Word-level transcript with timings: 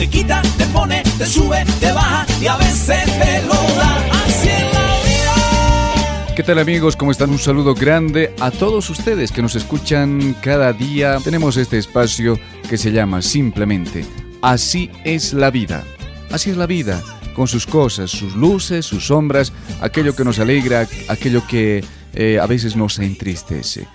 Te 0.00 0.08
quita, 0.08 0.40
te 0.56 0.64
pone, 0.68 1.02
te 1.18 1.26
sube, 1.26 1.62
te 1.78 1.92
baja 1.92 2.24
y 2.40 2.46
a 2.46 2.56
veces 2.56 3.04
te 3.04 3.42
lo 3.42 3.52
da 3.52 3.98
en 4.44 4.72
la 4.72 4.86
vida. 5.04 6.34
¿Qué 6.34 6.42
tal 6.42 6.58
amigos? 6.58 6.96
¿Cómo 6.96 7.10
están? 7.10 7.28
Un 7.28 7.38
saludo 7.38 7.74
grande 7.74 8.34
a 8.40 8.50
todos 8.50 8.88
ustedes 8.88 9.30
que 9.30 9.42
nos 9.42 9.56
escuchan 9.56 10.34
cada 10.40 10.72
día. 10.72 11.18
Tenemos 11.22 11.58
este 11.58 11.76
espacio 11.76 12.40
que 12.66 12.78
se 12.78 12.92
llama 12.92 13.20
simplemente 13.20 14.06
Así 14.40 14.90
es 15.04 15.34
la 15.34 15.50
vida. 15.50 15.84
Así 16.32 16.48
es 16.48 16.56
la 16.56 16.64
vida, 16.64 17.02
con 17.34 17.46
sus 17.46 17.66
cosas, 17.66 18.10
sus 18.10 18.34
luces, 18.34 18.86
sus 18.86 19.08
sombras, 19.08 19.52
aquello 19.82 20.16
que 20.16 20.24
nos 20.24 20.38
alegra, 20.38 20.88
aquello 21.08 21.46
que 21.46 21.84
eh, 22.14 22.38
a 22.40 22.46
veces 22.46 22.74
nos 22.74 22.98
entristece. 23.00 23.86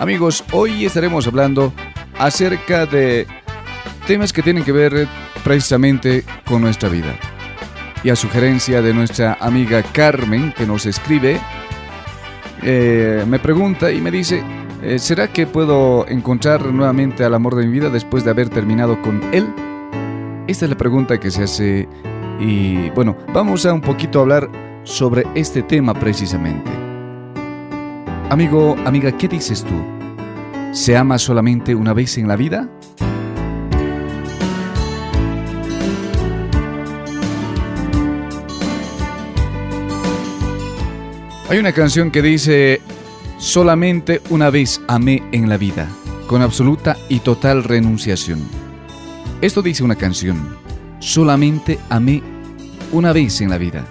Amigos, 0.00 0.42
hoy 0.52 0.86
estaremos 0.86 1.26
hablando 1.26 1.74
acerca 2.18 2.86
de 2.86 3.26
temas 4.06 4.32
que 4.32 4.40
tienen 4.40 4.64
que 4.64 4.72
ver 4.72 5.06
precisamente 5.44 6.24
con 6.46 6.62
nuestra 6.62 6.88
vida. 6.88 7.14
Y 8.02 8.08
a 8.08 8.16
sugerencia 8.16 8.80
de 8.80 8.94
nuestra 8.94 9.36
amiga 9.38 9.82
Carmen, 9.82 10.54
que 10.56 10.64
nos 10.64 10.86
escribe, 10.86 11.38
eh, 12.62 13.26
me 13.28 13.38
pregunta 13.40 13.92
y 13.92 14.00
me 14.00 14.10
dice, 14.10 14.42
eh, 14.82 14.98
¿será 14.98 15.28
que 15.28 15.46
puedo 15.46 16.08
encontrar 16.08 16.64
nuevamente 16.64 17.22
al 17.22 17.34
amor 17.34 17.54
de 17.54 17.66
mi 17.66 17.72
vida 17.72 17.90
después 17.90 18.24
de 18.24 18.30
haber 18.30 18.48
terminado 18.48 19.02
con 19.02 19.22
él? 19.34 19.52
Esta 20.46 20.64
es 20.64 20.70
la 20.70 20.78
pregunta 20.78 21.20
que 21.20 21.30
se 21.30 21.42
hace 21.42 21.88
y 22.40 22.88
bueno, 22.90 23.18
vamos 23.34 23.66
a 23.66 23.74
un 23.74 23.82
poquito 23.82 24.20
hablar 24.22 24.50
sobre 24.82 25.26
este 25.34 25.62
tema 25.62 25.92
precisamente. 25.92 26.79
Amigo, 28.30 28.76
amiga, 28.86 29.10
¿qué 29.18 29.26
dices 29.26 29.64
tú? 29.64 29.74
¿Se 30.72 30.96
ama 30.96 31.18
solamente 31.18 31.74
una 31.74 31.92
vez 31.92 32.16
en 32.16 32.28
la 32.28 32.36
vida? 32.36 32.68
Hay 41.48 41.58
una 41.58 41.72
canción 41.72 42.12
que 42.12 42.22
dice, 42.22 42.80
solamente 43.38 44.22
una 44.30 44.48
vez 44.48 44.80
amé 44.86 45.24
en 45.32 45.48
la 45.48 45.56
vida, 45.56 45.88
con 46.28 46.40
absoluta 46.40 46.96
y 47.08 47.18
total 47.18 47.64
renunciación. 47.64 48.46
Esto 49.40 49.60
dice 49.60 49.82
una 49.82 49.96
canción, 49.96 50.56
solamente 51.00 51.80
amé 51.88 52.22
una 52.92 53.12
vez 53.12 53.40
en 53.40 53.50
la 53.50 53.58
vida. 53.58 53.84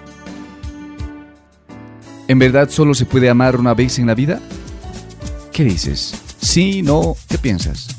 ¿En 2.29 2.37
verdad 2.37 2.69
solo 2.69 2.93
se 2.93 3.07
puede 3.07 3.27
amar 3.27 3.55
una 3.55 3.73
vez 3.73 3.97
en 3.97 4.05
la 4.05 4.13
vida? 4.13 4.39
¿Qué 5.51 5.63
dices? 5.63 6.13
¿Sí, 6.39 6.83
no? 6.83 7.17
¿Qué 7.27 7.39
piensas? 7.39 7.98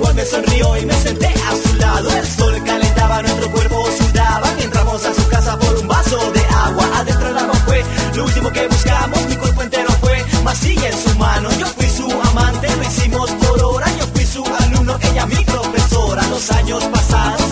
Igual 0.00 0.14
me 0.14 0.24
sonrió 0.24 0.76
y 0.78 0.86
me 0.86 0.94
senté 0.94 1.26
a 1.26 1.68
su 1.68 1.74
lado. 1.76 2.10
El 2.10 2.26
sol 2.26 2.64
calentaba 2.64 3.22
nuestro 3.22 3.50
cuerpo 3.52 3.86
sudaba, 3.98 4.48
entramos 4.58 5.04
a 5.04 5.14
su 5.14 5.28
casa 5.28 5.58
por 5.58 5.74
un 5.78 5.86
vaso 5.86 6.18
de 6.32 6.40
agua. 6.40 6.84
Adentro 6.96 7.28
el 7.28 7.38
agua 7.38 7.54
fue 7.66 7.84
lo 8.14 8.24
último 8.24 8.50
que 8.50 8.66
buscamos, 8.66 9.26
mi 9.28 9.36
cuerpo 9.36 9.62
entero 9.62 9.90
fue 10.00 10.24
masilla 10.42 10.88
en 10.88 10.98
su 11.02 11.18
mano. 11.18 11.48
Yo 11.58 11.66
fui 11.66 11.88
su 11.88 12.10
amante, 12.30 12.68
lo 12.76 12.82
hicimos 12.82 13.30
por 13.32 13.62
hora. 13.62 13.86
Yo 13.98 14.06
fui 14.14 14.24
su 14.24 14.44
alumno, 14.44 14.98
ella 15.02 15.26
mi 15.26 15.44
profesora. 15.44 16.22
Los 16.28 16.50
años 16.50 16.82
pasaron 16.84 17.50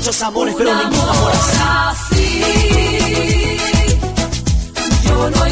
muchos 0.00 0.22
amores, 0.22 0.54
pero 0.56 0.74
ningún 0.74 0.98
amor 0.98 1.32
así. 1.90 2.40
Yo 5.04 5.30
no 5.30 5.46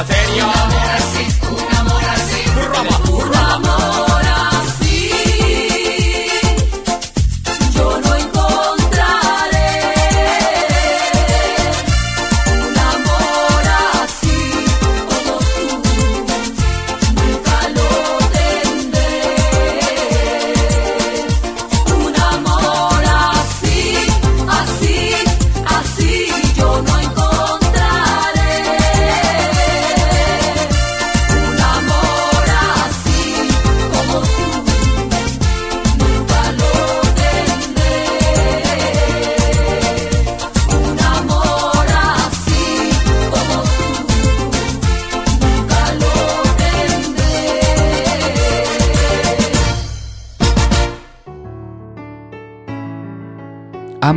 amor. 0.00 0.78
es 0.78 0.87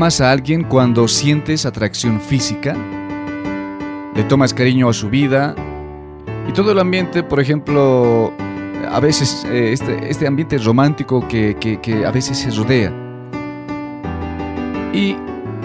¿Amas 0.02 0.20
a 0.20 0.32
alguien 0.32 0.64
cuando 0.64 1.08
sientes 1.08 1.64
atracción 1.64 2.20
física? 2.20 2.76
¿Le 4.16 4.24
tomas 4.24 4.52
cariño 4.52 4.90
a 4.90 4.94
su 4.94 5.12
vida? 5.12 5.54
Y 6.50 6.54
todo 6.54 6.72
el 6.72 6.80
ambiente, 6.80 7.22
por 7.22 7.40
ejemplo, 7.40 8.34
a 8.90 9.00
veces 9.00 9.46
eh, 9.46 9.74
este, 9.74 10.10
este 10.10 10.26
ambiente 10.26 10.58
romántico 10.58 11.28
que, 11.28 12.04
a 12.04 12.10
veces 12.10 12.40
se 12.40 12.50
rodea. 12.50 12.92
Y 14.92 15.16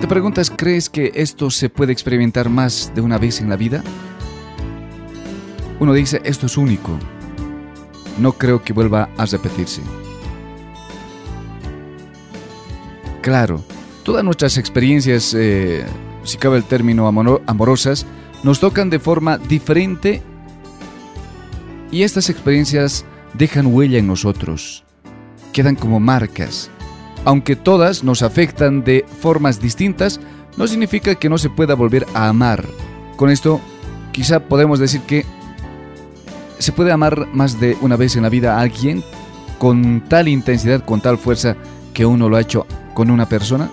te 0.02 0.06
preguntas, 0.06 0.52
¿crees 0.54 0.90
que 0.90 1.12
esto 1.14 1.48
se 1.48 1.70
puede 1.70 1.94
experimentar 1.94 2.50
más 2.50 2.92
de 2.94 3.00
una 3.00 3.16
vez 3.16 3.40
en 3.40 3.48
la 3.48 3.56
vida? 3.56 3.82
Uno 5.80 5.94
dice, 5.94 6.20
esto 6.26 6.44
es 6.44 6.58
único. 6.58 6.98
No 8.18 8.32
creo 8.32 8.62
que 8.62 8.74
vuelva 8.74 9.08
a 9.16 9.24
repetirse. 9.24 9.80
Claro, 13.22 13.64
todas 14.06 14.22
nuestras 14.22 14.56
experiencias, 14.56 15.34
eh, 15.36 15.84
si 16.22 16.38
cabe 16.38 16.58
el 16.58 16.62
término 16.62 17.08
amoro- 17.08 17.42
amorosas, 17.44 18.06
nos 18.44 18.60
tocan 18.60 18.88
de 18.88 19.00
forma 19.00 19.36
diferente 19.36 20.22
y 21.90 22.04
estas 22.04 22.30
experiencias 22.30 23.04
dejan 23.34 23.66
huella 23.66 23.98
en 23.98 24.06
nosotros, 24.06 24.84
quedan 25.52 25.74
como 25.74 25.98
marcas. 25.98 26.70
Aunque 27.24 27.56
todas 27.56 28.04
nos 28.04 28.22
afectan 28.22 28.84
de 28.84 29.04
formas 29.20 29.60
distintas, 29.60 30.20
no 30.56 30.68
significa 30.68 31.16
que 31.16 31.28
no 31.28 31.36
se 31.36 31.50
pueda 31.50 31.74
volver 31.74 32.06
a 32.14 32.28
amar. 32.28 32.64
Con 33.16 33.28
esto, 33.28 33.60
quizá 34.12 34.38
podemos 34.38 34.78
decir 34.78 35.00
que 35.00 35.26
se 36.60 36.70
puede 36.70 36.92
amar 36.92 37.26
más 37.32 37.58
de 37.58 37.76
una 37.80 37.96
vez 37.96 38.14
en 38.14 38.22
la 38.22 38.28
vida 38.28 38.56
a 38.56 38.60
alguien 38.60 39.02
con 39.58 40.04
tal 40.08 40.28
intensidad, 40.28 40.84
con 40.84 41.00
tal 41.00 41.18
fuerza 41.18 41.56
que 41.92 42.06
uno 42.06 42.28
lo 42.28 42.36
ha 42.36 42.40
hecho 42.42 42.68
con 42.94 43.10
una 43.10 43.28
persona. 43.28 43.68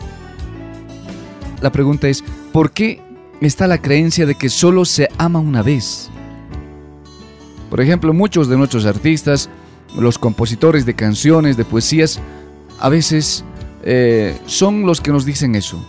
La 1.63 1.71
pregunta 1.71 2.09
es, 2.09 2.25
¿por 2.51 2.71
qué 2.71 2.99
está 3.39 3.67
la 3.67 3.81
creencia 3.81 4.25
de 4.25 4.35
que 4.35 4.49
solo 4.49 4.83
se 4.83 5.07
ama 5.17 5.39
una 5.39 5.61
vez? 5.61 6.09
Por 7.69 7.79
ejemplo, 7.79 8.13
muchos 8.13 8.49
de 8.49 8.57
nuestros 8.57 8.85
artistas, 8.85 9.49
los 9.97 10.19
compositores 10.19 10.85
de 10.85 10.93
canciones, 10.93 11.55
de 11.55 11.63
poesías, 11.63 12.19
a 12.81 12.89
veces 12.89 13.45
eh, 13.81 14.37
son 14.45 14.85
los 14.85 14.99
que 14.99 15.13
nos 15.13 15.23
dicen 15.23 15.55
eso. 15.55 15.81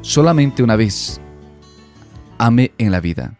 Solamente 0.00 0.60
una 0.60 0.74
vez. 0.74 1.20
Ame 2.38 2.72
en 2.76 2.90
la 2.90 3.00
vida. 3.00 3.39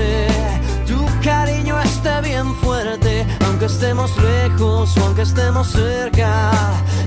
aunque 3.61 3.75
estemos 3.75 4.17
lejos 4.17 4.97
o 4.97 5.05
aunque 5.05 5.21
estemos 5.21 5.67
cerca 5.67 6.49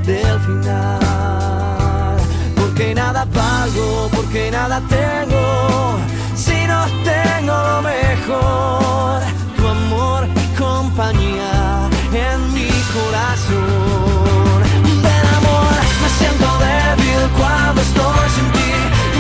del 0.05 0.39
final. 0.41 2.17
Porque 2.55 2.95
nada 2.95 3.27
valgo, 3.35 4.09
porque 4.15 4.53
nada 4.53 4.81
tengo, 4.89 5.99
si 6.37 6.55
no 6.69 6.87
tengo 7.03 7.53
lo 7.53 7.83
mejor, 7.83 9.23
tu 9.57 9.67
amor 9.67 10.29
y 10.29 10.57
compañía 10.57 11.89
en 12.13 12.55
mi 12.55 12.71
corazón. 12.95 14.63
Ven 15.03 15.27
amor, 15.39 15.75
me 16.03 16.09
siento 16.19 16.47
débil 16.63 17.31
cuando 17.37 17.81
estoy 17.83 18.29
sin 18.37 18.53
ti, 18.53 18.73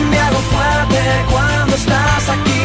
me 0.08 0.18
hago 0.20 0.38
fuerte 0.52 1.02
cuando 1.32 1.74
estás 1.74 2.28
aquí, 2.28 2.64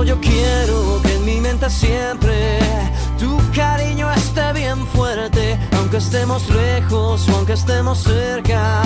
Yo 0.00 0.18
quiero 0.20 1.00
que 1.02 1.14
en 1.16 1.24
mi 1.26 1.38
mente 1.40 1.68
siempre 1.68 2.58
tu 3.18 3.38
cariño 3.54 4.10
esté 4.12 4.52
bien 4.54 4.86
fuerte, 4.86 5.58
aunque 5.76 5.98
estemos 5.98 6.48
lejos 6.48 7.28
o 7.28 7.36
aunque 7.36 7.52
estemos 7.52 7.98
cerca 7.98 8.82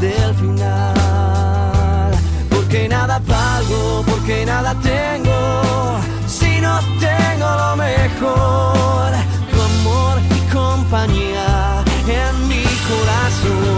del 0.00 0.34
final. 0.34 2.12
Porque 2.48 2.88
nada 2.88 3.20
valgo, 3.26 4.02
porque 4.08 4.46
nada 4.46 4.74
tengo, 4.80 6.00
si 6.26 6.60
no 6.62 6.80
tengo 6.98 7.46
lo 7.62 7.76
mejor, 7.76 9.12
tu 9.50 9.58
amor 9.70 10.18
y 10.36 10.40
compañía 10.52 11.84
en 12.08 12.48
mi 12.48 12.64
corazón. 12.88 13.77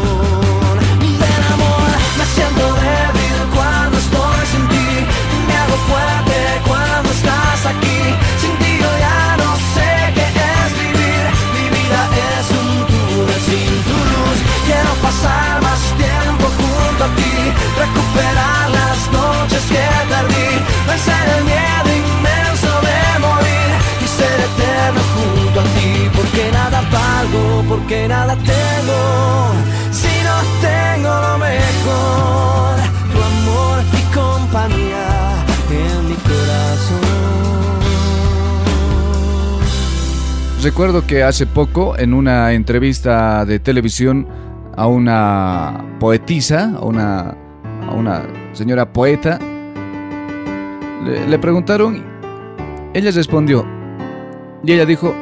Pasar 15.21 15.62
más 15.62 15.81
tiempo 15.97 16.45
junto 16.59 17.05
a 17.05 17.09
ti, 17.17 17.35
recuperar 17.79 18.71
las 18.71 19.12
noches 19.12 19.62
que 19.69 19.85
perdí, 20.09 20.50
vencer 20.87 21.25
el 21.37 21.45
miedo 21.45 21.89
inmenso 22.03 22.71
de 22.89 23.19
morir 23.21 23.71
y 24.03 24.07
ser 24.09 24.41
eterno 24.49 25.00
junto 25.15 25.61
a 25.61 25.65
ti, 25.65 26.11
porque 26.15 26.50
nada 26.53 26.81
valgo, 26.93 27.65
porque 27.69 28.09
nada 28.09 28.35
tengo, 28.37 29.53
si 29.93 30.12
no 30.27 30.37
tengo 30.61 31.11
lo 31.27 31.39
mejor, 31.39 32.77
tu 33.12 33.19
amor 33.23 33.77
y 33.93 34.03
compañía 34.15 35.09
en 35.71 36.09
mi 36.09 36.15
corazón. 36.15 37.21
Recuerdo 40.62 41.07
que 41.07 41.23
hace 41.23 41.47
poco, 41.47 41.97
en 41.97 42.12
una 42.12 42.53
entrevista 42.53 43.47
de 43.47 43.59
televisión 43.61 44.27
a 44.81 44.87
una 44.87 45.85
poetisa, 46.01 46.75
a 46.75 46.85
una, 46.87 47.37
a 47.87 47.95
una 47.95 48.23
señora 48.55 48.91
poeta, 48.91 49.39
le, 51.29 51.39
preguntaron, 51.39 52.03
ella 52.95 53.11
respondió, 53.11 53.67
y 54.65 54.73
ella 54.73 54.87
dijo, 54.87 55.15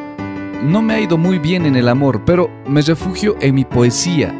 no 0.62 0.80
me 0.80 0.94
ha 0.94 1.00
ido 1.00 1.18
muy 1.18 1.40
bien 1.40 1.66
en 1.66 1.74
el 1.74 1.88
amor, 1.88 2.22
pero 2.24 2.48
me 2.68 2.82
refugio 2.82 3.34
en 3.40 3.56
mi 3.56 3.64
poesía. 3.64 4.32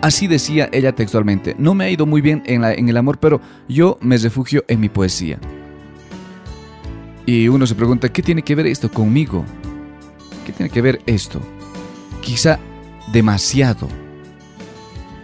Así 0.00 0.26
decía 0.28 0.70
ella 0.72 0.92
textualmente, 0.94 1.54
no 1.58 1.74
me 1.74 1.84
ha 1.84 1.90
ido 1.90 2.06
muy 2.06 2.22
bien 2.22 2.42
en, 2.46 2.62
la- 2.62 2.72
en 2.72 2.88
el 2.88 2.96
amor, 2.96 3.18
pero 3.18 3.38
yo 3.68 3.98
me 4.00 4.16
refugio 4.16 4.64
en 4.66 4.80
mi 4.80 4.88
poesía. 4.88 5.38
Y 7.26 7.48
uno 7.48 7.66
se 7.66 7.74
pregunta, 7.74 8.08
¿qué 8.08 8.22
tiene 8.22 8.40
que 8.40 8.54
ver 8.54 8.66
esto 8.66 8.90
conmigo? 8.90 9.44
¿Qué 10.46 10.52
tiene 10.52 10.70
que 10.70 10.80
ver 10.80 11.02
esto? 11.04 11.38
Quizá 12.22 12.58
demasiado. 13.12 13.88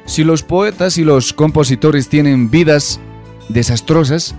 Si 0.06 0.24
los 0.24 0.42
poetas 0.42 0.98
y 0.98 1.04
los 1.04 1.32
compositores 1.32 2.08
tienen 2.08 2.50
vidas 2.50 3.00
desastrosas, 3.48 4.34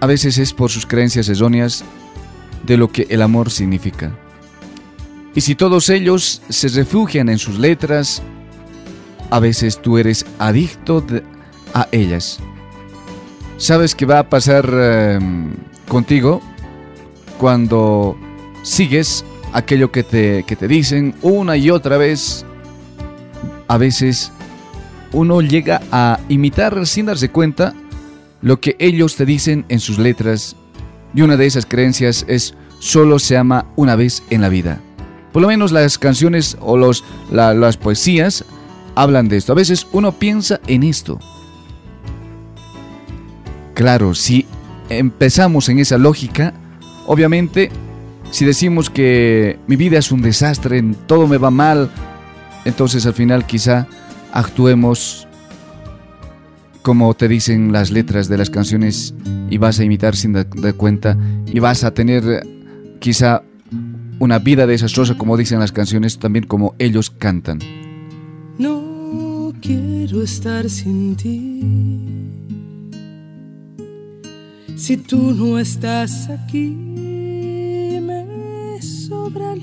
a 0.00 0.06
veces 0.06 0.38
es 0.38 0.52
por 0.52 0.70
sus 0.70 0.86
creencias 0.86 1.28
erróneas 1.28 1.84
de 2.64 2.76
lo 2.76 2.88
que 2.88 3.06
el 3.10 3.22
amor 3.22 3.50
significa. 3.50 4.12
Y 5.34 5.40
si 5.40 5.54
todos 5.54 5.90
ellos 5.90 6.42
se 6.48 6.68
refugian 6.68 7.28
en 7.28 7.38
sus 7.38 7.58
letras, 7.58 8.22
a 9.30 9.40
veces 9.40 9.80
tú 9.82 9.98
eres 9.98 10.24
adicto 10.38 11.04
a 11.74 11.88
ellas. 11.92 12.38
¿Sabes 13.58 13.94
qué 13.94 14.06
va 14.06 14.20
a 14.20 14.28
pasar 14.28 14.68
eh, 14.72 15.18
contigo 15.88 16.40
cuando 17.38 18.16
sigues 18.62 19.24
aquello 19.52 19.90
que 19.92 20.02
te, 20.02 20.44
que 20.44 20.56
te 20.56 20.68
dicen 20.68 21.14
una 21.22 21.56
y 21.56 21.70
otra 21.70 21.96
vez? 21.96 22.44
A 23.68 23.78
veces 23.78 24.32
uno 25.12 25.40
llega 25.40 25.80
a 25.90 26.20
imitar 26.28 26.86
sin 26.86 27.06
darse 27.06 27.30
cuenta 27.30 27.74
lo 28.42 28.60
que 28.60 28.76
ellos 28.78 29.16
te 29.16 29.24
dicen 29.26 29.64
en 29.68 29.80
sus 29.80 29.98
letras 29.98 30.56
y 31.14 31.22
una 31.22 31.36
de 31.36 31.46
esas 31.46 31.66
creencias 31.66 32.24
es 32.28 32.54
solo 32.78 33.18
se 33.18 33.36
ama 33.36 33.66
una 33.76 33.96
vez 33.96 34.22
en 34.30 34.42
la 34.42 34.48
vida. 34.48 34.78
Por 35.32 35.42
lo 35.42 35.48
menos 35.48 35.72
las 35.72 35.98
canciones 35.98 36.56
o 36.60 36.76
los, 36.76 37.04
la- 37.30 37.54
las 37.54 37.76
poesías 37.76 38.44
hablan 38.94 39.28
de 39.28 39.36
esto. 39.38 39.52
A 39.52 39.56
veces 39.56 39.86
uno 39.92 40.12
piensa 40.12 40.60
en 40.66 40.82
esto. 40.82 41.18
Claro, 43.74 44.14
si 44.14 44.46
empezamos 44.88 45.68
en 45.68 45.78
esa 45.78 45.98
lógica, 45.98 46.54
obviamente, 47.06 47.70
si 48.30 48.44
decimos 48.44 48.90
que 48.90 49.58
mi 49.66 49.76
vida 49.76 49.98
es 49.98 50.12
un 50.12 50.22
desastre, 50.22 50.82
todo 51.06 51.26
me 51.26 51.38
va 51.38 51.50
mal, 51.50 51.90
entonces 52.64 53.06
al 53.06 53.14
final 53.14 53.46
quizá 53.46 53.86
actuemos 54.32 55.26
como 56.82 57.14
te 57.14 57.26
dicen 57.26 57.72
las 57.72 57.90
letras 57.90 58.28
de 58.28 58.38
las 58.38 58.48
canciones 58.48 59.12
y 59.50 59.58
vas 59.58 59.80
a 59.80 59.84
imitar 59.84 60.14
sin 60.14 60.32
dar 60.32 60.46
cuenta 60.76 61.18
y 61.46 61.58
vas 61.58 61.82
a 61.82 61.92
tener 61.92 62.46
quizá 63.00 63.42
una 64.18 64.38
vida 64.38 64.66
desastrosa 64.66 65.16
como 65.16 65.36
dicen 65.36 65.58
las 65.58 65.72
canciones, 65.72 66.18
también 66.18 66.46
como 66.46 66.74
ellos 66.78 67.10
cantan. 67.10 67.58
No 68.58 69.52
quiero 69.60 70.22
estar 70.22 70.70
sin 70.70 71.16
ti. 71.16 71.60
Si 74.76 74.96
tú 74.96 75.32
no 75.32 75.58
estás 75.58 76.28
aquí, 76.28 77.05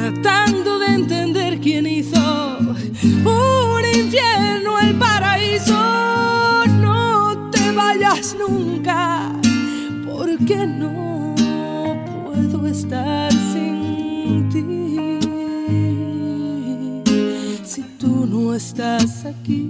tratando 0.00 0.78
de 0.78 0.86
entender 0.94 1.60
quién 1.60 1.86
hizo 1.86 2.58
un 2.58 3.84
infierno 3.84 4.78
el 4.80 4.94
paraíso. 4.98 5.76
No 6.80 7.50
te 7.50 7.70
vayas 7.72 8.34
nunca, 8.34 9.30
porque 10.06 10.66
no 10.66 11.34
puedo 12.24 12.66
estar 12.66 13.30
sin 13.52 14.48
ti. 14.48 14.64
Si 17.62 17.82
tú 17.98 18.26
no 18.26 18.54
estás 18.54 19.26
aquí, 19.26 19.68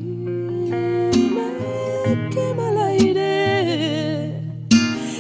me 1.37 2.29
quema 2.31 2.71
el 2.71 2.79
aire. 2.95 4.41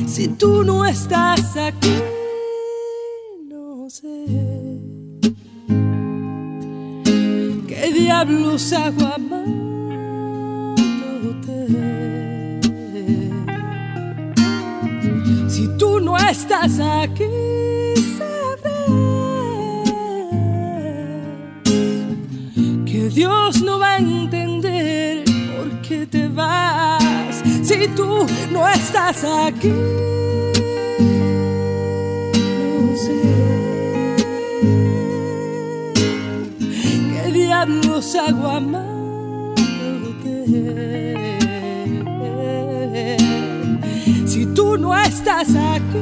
Si 0.06 0.28
tú 0.28 0.62
no 0.62 0.84
estás 0.84 1.56
aquí, 1.56 1.96
no 3.48 3.90
sé 3.90 4.49
qué 8.00 8.04
diablos 8.04 8.72
hago. 8.72 9.10
Si 15.48 15.68
tú 15.78 16.00
no 16.00 16.16
estás 16.16 16.78
aquí, 16.80 17.24
sabrás 18.18 18.90
que 22.86 23.08
Dios 23.14 23.62
no 23.62 23.78
va 23.78 23.94
a 23.94 23.98
entender 23.98 25.24
por 25.56 25.82
qué 25.82 26.06
te 26.06 26.28
vas. 26.28 27.42
Si 27.62 27.88
tú 27.88 28.26
no 28.52 28.68
estás 28.68 29.24
aquí, 29.24 29.72
qué 37.60 37.66
diablos 37.66 38.14
hago. 38.14 38.60
Si 44.26 44.46
tú 44.54 44.78
no 44.78 44.96
estás 44.96 45.48
aquí, 45.54 45.98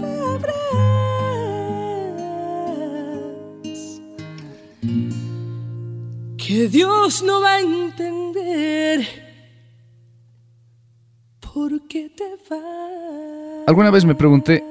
sabrás 0.00 0.56
que 6.36 6.68
Dios 6.68 7.22
no 7.22 7.40
va 7.40 7.54
a 7.54 7.60
entender 7.60 9.06
por 11.40 11.86
qué 11.86 12.10
te 12.10 12.24
vas. 12.50 13.68
Alguna 13.68 13.90
vez 13.90 14.04
me 14.04 14.14
pregunté, 14.14 14.64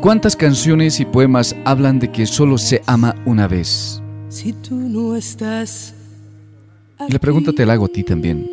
¿cuántas 0.00 0.34
canciones 0.34 0.98
y 1.00 1.04
poemas 1.04 1.54
hablan 1.64 1.98
de 1.98 2.10
que 2.10 2.26
solo 2.26 2.58
se 2.58 2.82
ama 2.86 3.14
una 3.26 3.46
vez? 3.46 4.01
Si 4.32 4.54
tú 4.54 4.76
no 4.76 5.14
estás 5.14 5.94
Y 7.06 7.12
la 7.12 7.18
pregunta 7.18 7.52
te 7.52 7.66
la 7.66 7.74
hago 7.74 7.84
a 7.84 7.88
ti 7.88 8.02
también. 8.02 8.48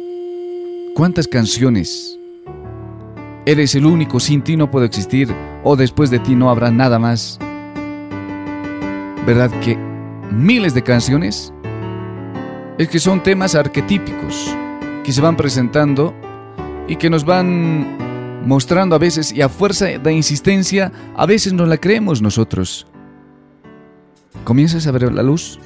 ¿Cuántas 0.94 1.26
canciones? 1.26 2.20
¿Eres 3.46 3.76
el 3.76 3.86
único, 3.86 4.20
sin 4.20 4.42
ti 4.42 4.58
no 4.58 4.70
puedo 4.70 4.84
existir 4.84 5.34
o 5.63 5.78
después 5.78 6.10
de 6.10 6.20
ti 6.20 6.36
no 6.36 6.50
habrá 6.50 6.70
nada 6.70 7.00
más? 7.00 7.39
¿Verdad 9.26 9.58
que 9.62 9.78
miles 10.30 10.74
de 10.74 10.84
canciones? 10.84 11.54
Es 12.78 12.89
que 12.89 13.00
son 13.00 13.24
temas 13.24 13.56
arquetípicos 13.56 14.54
que 15.06 15.13
se 15.13 15.22
van 15.22 15.38
presentando 15.38 16.13
y 16.89 16.98
que 16.98 17.10
nos 17.10 17.24
van 17.24 18.46
mostrando 18.46 18.98
a 18.98 19.00
veces 19.00 19.32
y 19.32 19.42
a 19.42 19.48
fuerza 19.48 19.86
de 19.86 20.12
insistencia 20.12 20.92
a 21.15 21.26
veces 21.26 21.54
no 21.54 21.65
la 21.65 21.78
creemos 21.78 22.22
nosotros. 22.22 22.86
¿Comienzas 24.44 24.86
a 24.86 24.92
ver 24.92 25.13
la 25.13 25.24
luz? 25.24 25.58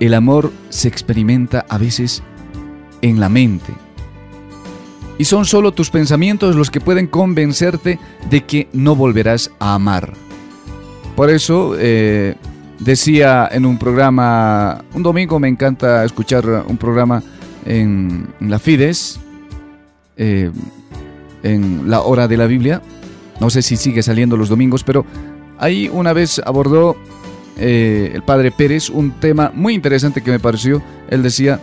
El 0.00 0.14
amor 0.14 0.52
se 0.68 0.88
experimenta 0.88 1.64
a 1.68 1.78
veces 1.78 2.22
en 3.02 3.20
la 3.20 3.28
mente. 3.28 3.72
Y 5.18 5.24
son 5.24 5.46
solo 5.46 5.72
tus 5.72 5.90
pensamientos 5.90 6.54
los 6.54 6.70
que 6.70 6.80
pueden 6.80 7.06
convencerte 7.06 7.98
de 8.28 8.44
que 8.44 8.68
no 8.72 8.94
volverás 8.94 9.50
a 9.58 9.74
amar. 9.74 10.12
Por 11.14 11.30
eso 11.30 11.74
eh, 11.78 12.34
decía 12.78 13.48
en 13.50 13.64
un 13.64 13.78
programa, 13.78 14.84
un 14.92 15.02
domingo 15.02 15.38
me 15.40 15.48
encanta 15.48 16.04
escuchar 16.04 16.46
un 16.66 16.76
programa 16.76 17.22
en, 17.64 18.28
la 18.40 18.58
Fides, 18.58 19.18
eh, 20.18 20.50
en 21.42 21.88
la 21.88 22.02
hora 22.02 22.28
de 22.28 22.36
la 22.36 22.46
Biblia. 22.46 22.82
No 23.40 23.48
sé 23.48 23.62
si 23.62 23.76
sigue 23.76 24.02
saliendo 24.02 24.36
los 24.36 24.50
domingos, 24.50 24.84
pero 24.84 25.06
ahí 25.58 25.90
una 25.90 26.12
vez 26.12 26.40
abordó 26.44 26.96
eh, 27.56 28.10
el 28.14 28.22
padre 28.22 28.50
Pérez 28.52 28.90
un 28.90 29.12
tema 29.12 29.50
muy 29.54 29.74
interesante 29.74 30.22
que 30.22 30.30
me 30.30 30.38
pareció. 30.40 30.82
Él 31.08 31.22
decía, 31.22 31.60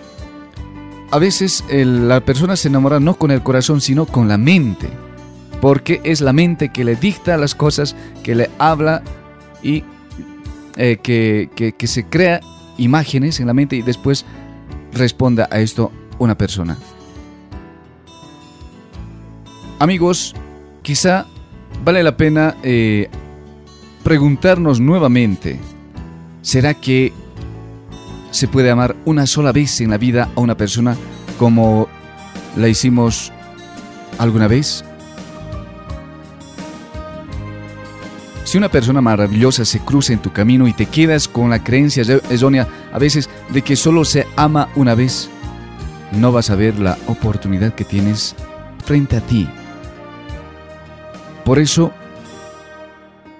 a 1.12 1.20
veces 1.20 1.64
la 1.70 2.20
persona 2.22 2.56
se 2.56 2.68
enamora 2.70 3.00
no 3.00 3.16
con 3.16 3.32
el 3.32 3.44
corazón, 3.44 3.82
sino 3.82 4.06
con 4.06 4.28
la 4.28 4.38
mente. 4.38 4.90
Porque 5.62 6.02
es 6.04 6.20
la 6.22 6.34
mente 6.34 6.70
que 6.70 6.84
le 6.84 6.96
dicta 6.96 7.38
las 7.38 7.56
cosas, 7.56 7.96
que 8.24 8.36
le 8.36 8.50
habla 8.60 9.02
y 9.62 9.84
eh, 10.76 10.98
que, 11.02 11.50
que- 11.56 11.72
que 11.74 11.88
se 11.88 12.04
crea 12.06 12.42
imágenes 12.78 13.40
en 13.40 13.48
la 13.48 13.54
mente 13.54 13.76
y 13.76 13.82
después 13.82 14.26
responda 14.92 15.48
a 15.52 15.60
esto 15.62 15.92
una 16.20 16.38
persona. 16.38 16.78
Amigos, 19.80 20.34
quizá 20.82 21.26
vale 21.84 22.04
la 22.04 22.16
pena 22.16 22.56
eh, 22.64 23.10
preguntarnos 24.04 24.80
nuevamente, 24.80 25.60
¿será 26.44 26.76
que 26.76 27.12
se 28.30 28.48
puede 28.48 28.70
amar 28.70 28.96
una 29.06 29.26
sola 29.26 29.52
vez 29.52 29.82
en 29.82 29.90
la 29.90 29.98
vida 29.98 30.30
a 30.36 30.40
una 30.40 30.56
persona 30.56 30.96
como 31.40 31.88
la 32.56 32.68
hicimos 32.68 33.32
alguna 34.20 34.48
vez? 34.48 34.86
Si 38.44 38.58
una 38.58 38.70
persona 38.70 39.02
maravillosa 39.02 39.66
se 39.66 39.80
cruza 39.80 40.14
en 40.14 40.22
tu 40.22 40.32
camino 40.32 40.68
y 40.68 40.74
te 40.74 40.86
quedas 40.86 41.28
con 41.28 41.50
la 41.50 41.64
creencia 41.64 42.04
errónea 42.30 42.68
a 42.92 43.00
veces 43.00 43.30
de 43.50 43.64
que 43.64 43.76
solo 43.76 44.06
se 44.06 44.28
ama 44.36 44.70
una 44.76 44.94
vez, 44.94 45.30
no 46.12 46.32
vas 46.32 46.52
a 46.52 46.56
ver 46.56 46.78
la 46.78 46.98
oportunidad 47.08 47.74
que 47.74 47.86
tienes 47.86 48.36
frente 48.86 49.18
a 49.18 49.22
ti. 49.22 49.48
Por 51.46 51.58
eso, 51.58 51.92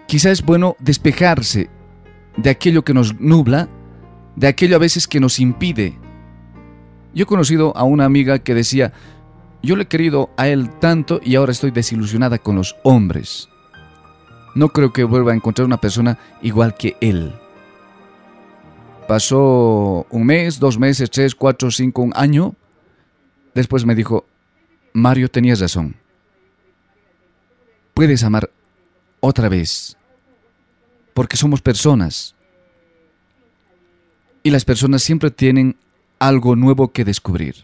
quizá 0.08 0.32
es 0.32 0.42
bueno 0.42 0.76
despejarse 0.80 1.70
de 2.38 2.50
aquello 2.50 2.84
que 2.84 2.94
nos 2.94 3.20
nubla, 3.20 3.70
de 4.36 4.48
aquello 4.48 4.76
a 4.76 4.80
veces 4.80 5.08
que 5.08 5.20
nos 5.20 5.40
impide. 5.40 5.98
Yo 7.14 7.24
he 7.24 7.28
conocido 7.28 7.76
a 7.78 7.84
una 7.84 8.06
amiga 8.06 8.40
que 8.40 8.56
decía, 8.56 8.94
yo 9.62 9.76
le 9.76 9.84
he 9.84 9.88
querido 9.88 10.30
a 10.36 10.48
él 10.48 10.70
tanto 10.80 11.20
y 11.24 11.36
ahora 11.36 11.52
estoy 11.52 11.72
desilusionada 11.72 12.38
con 12.40 12.56
los 12.56 12.76
hombres. 12.84 13.50
No 14.56 14.70
creo 14.70 14.94
que 14.94 15.04
vuelva 15.04 15.32
a 15.32 15.36
encontrar 15.36 15.66
una 15.66 15.80
persona 15.80 16.18
igual 16.42 16.76
que 16.76 16.98
él. 17.02 17.34
Pasó 19.08 20.06
un 20.10 20.26
mes, 20.26 20.60
dos 20.60 20.80
meses, 20.80 21.10
tres, 21.10 21.36
cuatro, 21.36 21.72
cinco, 21.72 22.02
un 22.02 22.14
año. 22.16 22.56
Después 23.54 23.86
me 23.86 23.96
dijo, 23.96 24.26
Mario, 24.94 25.30
tenías 25.30 25.60
razón. 25.60 25.96
Puedes 27.94 28.24
amar 28.24 28.50
otra 29.20 29.50
vez. 29.50 29.98
Porque 31.14 31.38
somos 31.38 31.62
personas. 31.62 32.36
Y 34.42 34.50
las 34.50 34.66
personas 34.66 35.04
siempre 35.04 35.32
tienen 35.32 35.78
algo 36.20 36.56
nuevo 36.56 36.92
que 36.92 37.06
descubrir. 37.06 37.56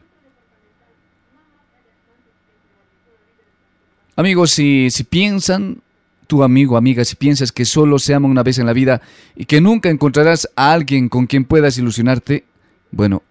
Amigos, 4.15 4.51
si, 4.51 4.89
si 4.89 5.03
piensan, 5.03 5.81
tu 6.29 6.43
amigo, 6.43 6.77
amiga, 6.77 7.03
si 7.05 7.15
piensas 7.15 7.51
que 7.51 7.65
solo 7.65 7.97
se 7.97 8.13
ama 8.13 8.27
una 8.27 8.43
vez 8.43 8.59
en 8.59 8.67
la 8.67 8.73
vida 8.73 9.01
y 9.35 9.45
que 9.45 9.61
nunca 9.61 9.89
encontrarás 9.89 10.47
a 10.55 10.73
alguien 10.73 11.09
con 11.09 11.25
quien 11.25 11.43
puedas 11.43 11.77
ilusionarte, 11.79 12.45
bueno, 12.91 13.23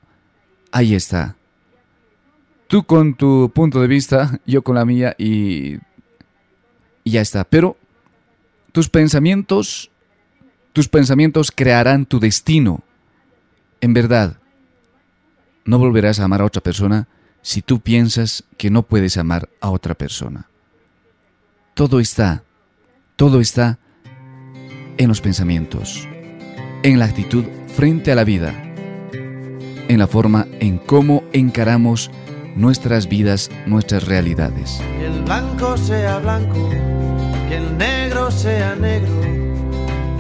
ahí 0.73 0.95
está. 0.95 1.37
Tú 2.67 2.83
con 2.83 3.15
tu 3.15 3.53
punto 3.55 3.81
de 3.81 3.87
vista, 3.87 4.41
yo 4.47 4.63
con 4.63 4.75
la 4.75 4.85
mía 4.85 5.15
y, 5.17 5.77
y 7.05 7.11
ya 7.13 7.21
está. 7.21 7.45
Pero 7.45 7.77
tus 8.73 8.89
pensamientos, 8.89 9.91
tus 10.79 10.87
pensamientos 10.87 11.51
crearán 11.51 12.07
tu 12.07 12.21
destino. 12.21 12.85
En 13.81 13.95
verdad, 13.95 14.37
no 15.65 15.77
volverás 15.77 16.21
a 16.21 16.25
amar 16.25 16.41
a 16.41 16.45
otra 16.45 16.63
persona 16.63 17.09
si 17.43 17.63
tú 17.63 17.81
piensas 17.81 18.45
que 18.57 18.71
no 18.71 18.85
puedes 18.85 19.17
amar 19.17 19.49
a 19.61 19.71
otra 19.71 19.97
persona. 19.97 20.49
Todo 21.75 21.99
está, 21.99 22.45
todo 23.17 23.41
está 23.41 23.81
en 24.99 25.09
los 25.09 25.21
pensamientos. 25.21 26.07
en 26.85 27.01
la 27.01 27.07
actitud 27.07 27.45
frente 27.75 28.13
a 28.13 28.15
la 28.15 28.23
vida, 28.23 28.55
en 29.89 29.99
la 29.99 30.07
forma 30.07 30.47
en 30.61 30.79
cómo 30.79 31.25
encaramos 31.33 32.09
nuestras 32.55 33.09
vidas, 33.09 33.51
nuestras 33.67 34.07
realidades. 34.07 34.81
Que 34.97 35.07
el 35.07 35.25
blanco 35.25 35.77
sea 35.77 36.21
blanco, 36.21 36.71
que 37.49 37.57
el 37.57 37.77
negro 37.77 38.31
sea 38.31 38.77
negro, 38.77 39.48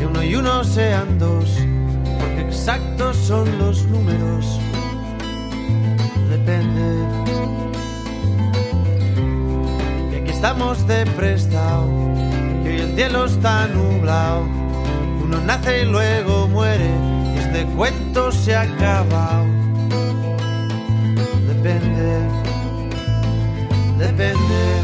uno 0.08 0.22
y 0.22 0.34
uno 0.34 0.64
sean 0.64 1.18
dos, 1.18 1.58
porque 2.18 2.42
exactos 2.48 3.16
son 3.16 3.58
los 3.58 3.84
números. 3.86 4.60
Depende. 6.30 7.06
Que 10.10 10.16
aquí 10.18 10.30
estamos 10.30 10.86
de 10.86 11.06
prestado, 11.06 11.86
que 12.62 12.70
hoy 12.70 12.80
el 12.80 12.94
cielo 12.94 13.24
está 13.26 13.66
nublado. 13.68 14.42
Uno 15.22 15.40
nace 15.40 15.82
y 15.82 15.84
luego 15.86 16.48
muere, 16.48 16.90
y 17.34 17.38
este 17.38 17.64
cuento 17.76 18.32
se 18.32 18.54
ha 18.54 18.62
acabado. 18.62 19.46
Depende 21.46 22.38
depende, 23.98 24.82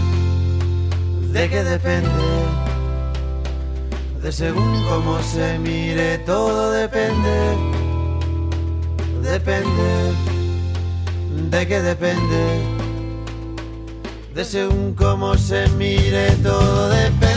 de 1.32 1.48
qué 1.48 1.64
depende, 1.64 2.08
de 4.24 4.32
según 4.32 4.82
cómo 4.88 5.22
se 5.22 5.58
mire, 5.58 6.16
todo 6.16 6.72
depende, 6.72 7.58
depende, 9.20 10.12
de 11.50 11.66
qué 11.68 11.82
depende, 11.82 12.62
de 14.34 14.44
según 14.46 14.94
cómo 14.94 15.36
se 15.36 15.68
mire, 15.76 16.30
todo 16.42 16.88
depende. 16.88 17.34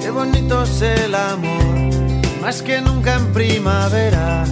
Qué 0.00 0.10
bonito 0.10 0.62
es 0.62 0.82
el 0.82 1.14
amor, 1.16 1.61
más 2.42 2.60
que 2.60 2.80
nunca 2.80 3.14
en 3.14 3.32
primavera. 3.32 4.44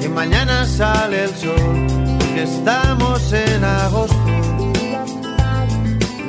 Y 0.00 0.08
mañana 0.08 0.64
sale 0.64 1.24
el 1.24 1.34
sol, 1.34 1.86
porque 2.18 2.44
estamos 2.44 3.32
en 3.32 3.64
agosto. 3.64 4.16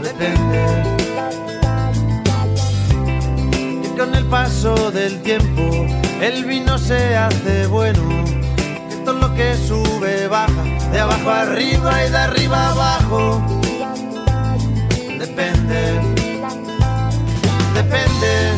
Depende. 0.02 0.62
Y 3.84 3.98
con 3.98 4.16
el 4.16 4.26
paso 4.26 4.90
del 4.92 5.22
tiempo, 5.22 5.86
el 6.22 6.44
vino 6.46 6.80
se 6.80 7.16
hace 7.16 7.68
bueno. 7.68 8.26
Que 8.90 8.96
todo 9.06 9.20
lo 9.20 9.36
que 9.36 9.56
sube 9.56 10.28
baja, 10.28 10.64
de 10.92 11.00
abajo 11.00 11.30
arriba 11.30 12.04
y 12.04 12.10
de 12.10 12.18
arriba 12.18 12.70
abajo. 12.72 13.42
Depende 15.20 16.16
depende, 17.76 18.58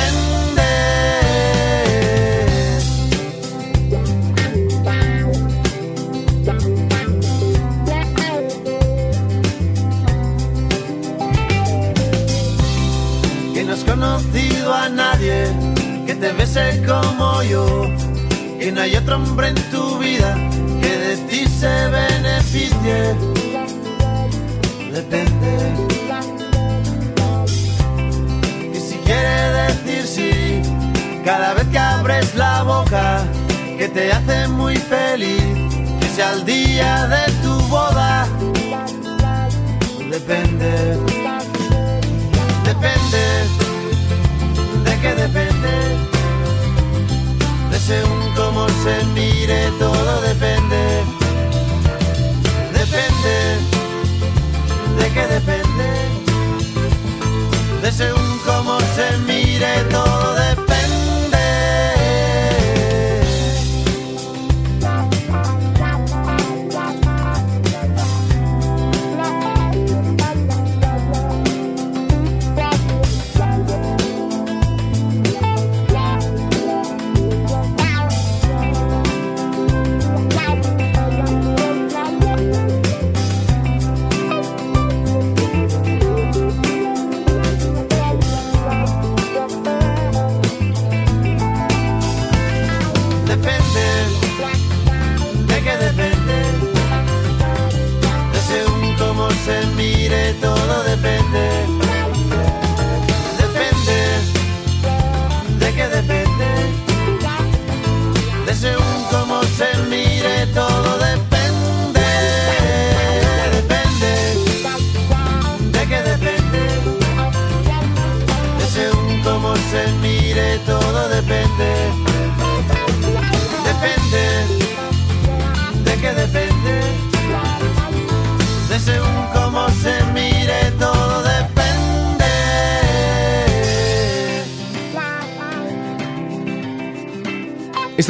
Conocido 14.01 14.73
a 14.73 14.89
nadie 14.89 15.45
que 16.07 16.15
te 16.15 16.31
bese 16.33 16.83
como 16.87 17.43
yo, 17.43 17.83
que 18.59 18.71
no 18.71 18.81
hay 18.81 18.95
otro 18.95 19.17
hombre 19.17 19.49
en 19.49 19.55
tu 19.69 19.99
vida 19.99 20.33
que 20.81 20.91
de 21.05 21.17
ti 21.29 21.45
se 21.45 21.87
beneficie. 21.99 23.15
Depende. 24.91 25.51
Y 28.73 28.79
si 28.79 28.95
quiere 29.05 29.67
decir 29.67 30.03
sí, 30.07 30.61
cada 31.23 31.53
vez 31.53 31.67
que 31.67 31.77
abres 31.77 32.33
la 32.33 32.63
boca, 32.63 33.23
que 33.77 33.87
te 33.87 34.11
hace 34.11 34.47
muy 34.47 34.77
feliz, 34.77 35.43
que 35.99 36.07
sea 36.15 36.33
el 36.33 36.43
día 36.43 37.05
de 37.05 37.31
tu 37.43 37.53
boda. 37.67 38.27
Depende 40.09 40.97
depende, 42.73 43.60
qué 45.01 45.15
depende, 45.15 45.71
de 47.71 47.79
según 47.79 48.33
cómo 48.35 48.67
se 48.83 49.03
mire, 49.15 49.71
todo 49.79 50.21
depende, 50.21 51.03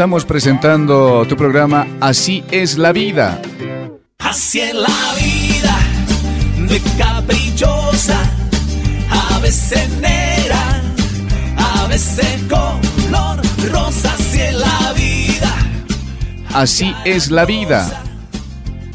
Estamos 0.02 0.26
presentando 0.26 1.28
tu 1.30 1.38
programa 1.38 1.86
Así 2.00 2.44
es 2.50 2.80
la 2.80 2.92
vida. 2.92 3.40
Así 4.18 4.60
es 4.60 4.74
la 4.74 4.88
vida 5.14 5.78
de 6.68 6.82
caprichosa, 6.98 8.20
a 9.12 9.38
veces 9.38 9.88
negra, 10.00 10.82
a 11.56 11.86
veces 11.86 12.26
color 12.50 13.42
rosa. 13.72 14.12
Así 14.16 14.42
es 14.42 14.56
la 14.56 14.94
vida. 14.94 15.56
Así 16.52 16.96
es 17.06 17.30
la 17.30 17.46
vida. 17.46 18.04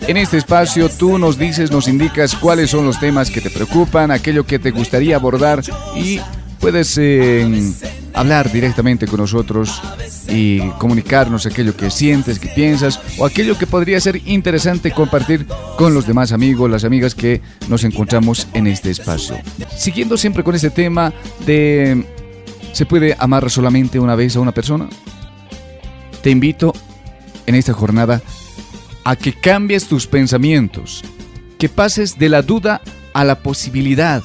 En 0.08 0.16
este 0.16 0.38
espacio 0.38 0.88
tú 0.88 1.18
nos 1.18 1.38
dices, 1.38 1.70
nos 1.70 1.86
indicas 1.86 2.34
cuáles 2.34 2.70
son 2.70 2.84
los 2.84 2.98
temas 2.98 3.30
que 3.30 3.40
te 3.40 3.50
preocupan, 3.50 4.10
aquello 4.10 4.44
que 4.44 4.58
te 4.58 4.72
gustaría 4.72 5.14
abordar 5.14 5.62
y 5.94 6.18
puedes 6.58 6.98
eh, 6.98 7.46
hablar 8.12 8.50
directamente 8.50 9.06
con 9.06 9.20
nosotros 9.20 9.80
y 10.28 10.60
comunicarnos 10.78 11.46
aquello 11.46 11.76
que 11.76 11.90
sientes, 11.90 12.38
que 12.38 12.48
piensas 12.48 13.00
o 13.18 13.26
aquello 13.26 13.58
que 13.58 13.66
podría 13.66 14.00
ser 14.00 14.20
interesante 14.26 14.90
compartir 14.90 15.46
con 15.76 15.94
los 15.94 16.06
demás 16.06 16.32
amigos, 16.32 16.70
las 16.70 16.84
amigas 16.84 17.14
que 17.14 17.40
nos 17.68 17.84
encontramos 17.84 18.48
en 18.52 18.66
este 18.66 18.90
espacio. 18.90 19.36
Siguiendo 19.76 20.16
siempre 20.16 20.42
con 20.42 20.54
este 20.54 20.70
tema 20.70 21.12
de 21.46 22.04
¿se 22.72 22.86
puede 22.86 23.16
amar 23.18 23.50
solamente 23.50 23.98
una 23.98 24.14
vez 24.14 24.36
a 24.36 24.40
una 24.40 24.52
persona? 24.52 24.88
te 26.26 26.32
invito 26.32 26.74
en 27.46 27.54
esta 27.54 27.72
jornada 27.72 28.20
a 29.04 29.14
que 29.14 29.32
cambies 29.32 29.86
tus 29.86 30.08
pensamientos, 30.08 31.04
que 31.56 31.68
pases 31.68 32.18
de 32.18 32.28
la 32.28 32.42
duda 32.42 32.82
a 33.12 33.22
la 33.22 33.36
posibilidad 33.44 34.24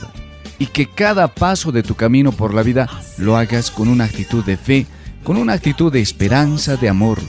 y 0.58 0.66
que 0.66 0.88
cada 0.88 1.28
paso 1.28 1.72
de 1.72 1.84
tu 1.84 1.94
camino 1.94 2.32
por 2.32 2.56
la 2.56 2.64
vida 2.64 2.90
lo 3.20 3.38
hagas 3.38 3.70
con 3.70 3.88
una 3.88 4.06
actitud 4.06 4.44
de 4.44 4.58
fe, 4.58 4.88
con 5.24 5.38
una 5.38 5.54
actitud 5.54 5.92
de 5.92 6.02
esperanza, 6.02 6.76
de 6.76 6.90
amor. 6.90 7.20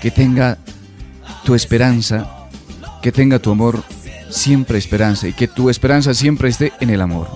Que 0.00 0.10
tenga 0.10 0.58
tu 1.44 1.54
esperanza, 1.54 2.48
que 3.02 3.12
tenga 3.12 3.38
tu 3.38 3.50
amor 3.50 3.82
siempre 4.30 4.78
esperanza 4.78 5.28
y 5.28 5.32
que 5.32 5.48
tu 5.48 5.70
esperanza 5.70 6.14
siempre 6.14 6.48
esté 6.48 6.72
en 6.80 6.90
el 6.90 7.00
amor. 7.00 7.28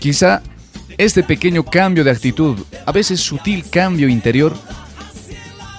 Quizá 0.00 0.42
este 0.96 1.22
pequeño 1.22 1.64
cambio 1.64 2.04
de 2.04 2.10
actitud, 2.10 2.58
a 2.86 2.92
veces 2.92 3.20
sutil 3.20 3.68
cambio 3.68 4.08
interior, 4.08 4.54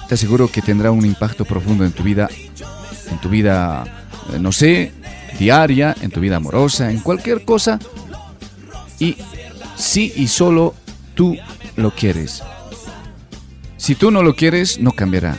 te 0.07 0.15
aseguro 0.15 0.49
que 0.49 0.61
tendrá 0.61 0.91
un 0.91 1.05
impacto 1.05 1.45
profundo 1.45 1.85
en 1.85 1.91
tu 1.91 2.03
vida, 2.03 2.29
en 3.09 3.19
tu 3.19 3.29
vida, 3.29 4.05
eh, 4.33 4.39
no 4.39 4.51
sé, 4.51 4.91
diaria, 5.39 5.95
en 6.01 6.11
tu 6.11 6.19
vida 6.19 6.37
amorosa, 6.37 6.91
en 6.91 6.99
cualquier 6.99 7.43
cosa. 7.45 7.79
Y 8.99 9.17
si 9.75 10.13
y 10.15 10.27
solo 10.27 10.75
tú 11.15 11.37
lo 11.75 11.91
quieres. 11.91 12.43
Si 13.77 13.95
tú 13.95 14.11
no 14.11 14.23
lo 14.23 14.35
quieres, 14.35 14.79
no 14.79 14.91
cambiará. 14.91 15.37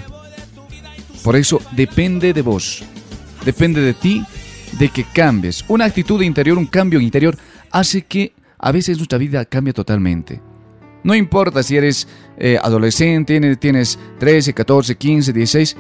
Por 1.24 1.36
eso 1.36 1.60
depende 1.72 2.32
de 2.32 2.42
vos, 2.42 2.84
depende 3.44 3.80
de 3.80 3.94
ti, 3.94 4.24
de 4.78 4.88
que 4.88 5.04
cambies. 5.04 5.64
Una 5.68 5.86
actitud 5.86 6.22
interior, 6.22 6.58
un 6.58 6.66
cambio 6.66 7.00
interior, 7.00 7.36
hace 7.72 8.02
que 8.02 8.32
a 8.58 8.72
veces 8.72 8.98
nuestra 8.98 9.18
vida 9.18 9.44
cambie 9.44 9.72
totalmente. 9.72 10.40
No 11.02 11.14
importa 11.14 11.62
si 11.62 11.76
eres 11.76 12.06
eh, 12.38 12.58
adolescente, 12.62 13.32
tienes, 13.34 13.58
tienes 13.58 13.98
13, 14.18 14.52
14, 14.54 14.96
15, 14.96 15.32
16, 15.32 15.76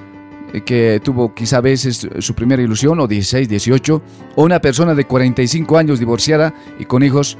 eh, 0.52 0.60
que 0.62 1.00
tuvo 1.02 1.34
quizá 1.34 1.58
a 1.58 1.60
veces 1.60 2.08
su 2.18 2.34
primera 2.34 2.62
ilusión, 2.62 2.98
o 3.00 3.06
16, 3.06 3.48
18, 3.48 4.02
o 4.36 4.44
una 4.44 4.60
persona 4.60 4.94
de 4.94 5.04
45 5.04 5.78
años 5.78 5.98
divorciada 5.98 6.54
y 6.78 6.84
con 6.84 7.02
hijos, 7.02 7.36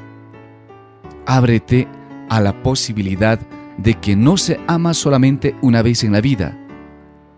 ábrete 1.25 1.87
a 2.29 2.41
la 2.41 2.63
posibilidad 2.63 3.39
de 3.77 3.93
que 3.95 4.15
no 4.15 4.37
se 4.37 4.59
ama 4.67 4.93
solamente 4.93 5.55
una 5.61 5.81
vez 5.81 6.03
en 6.03 6.11
la 6.11 6.21
vida. 6.21 6.57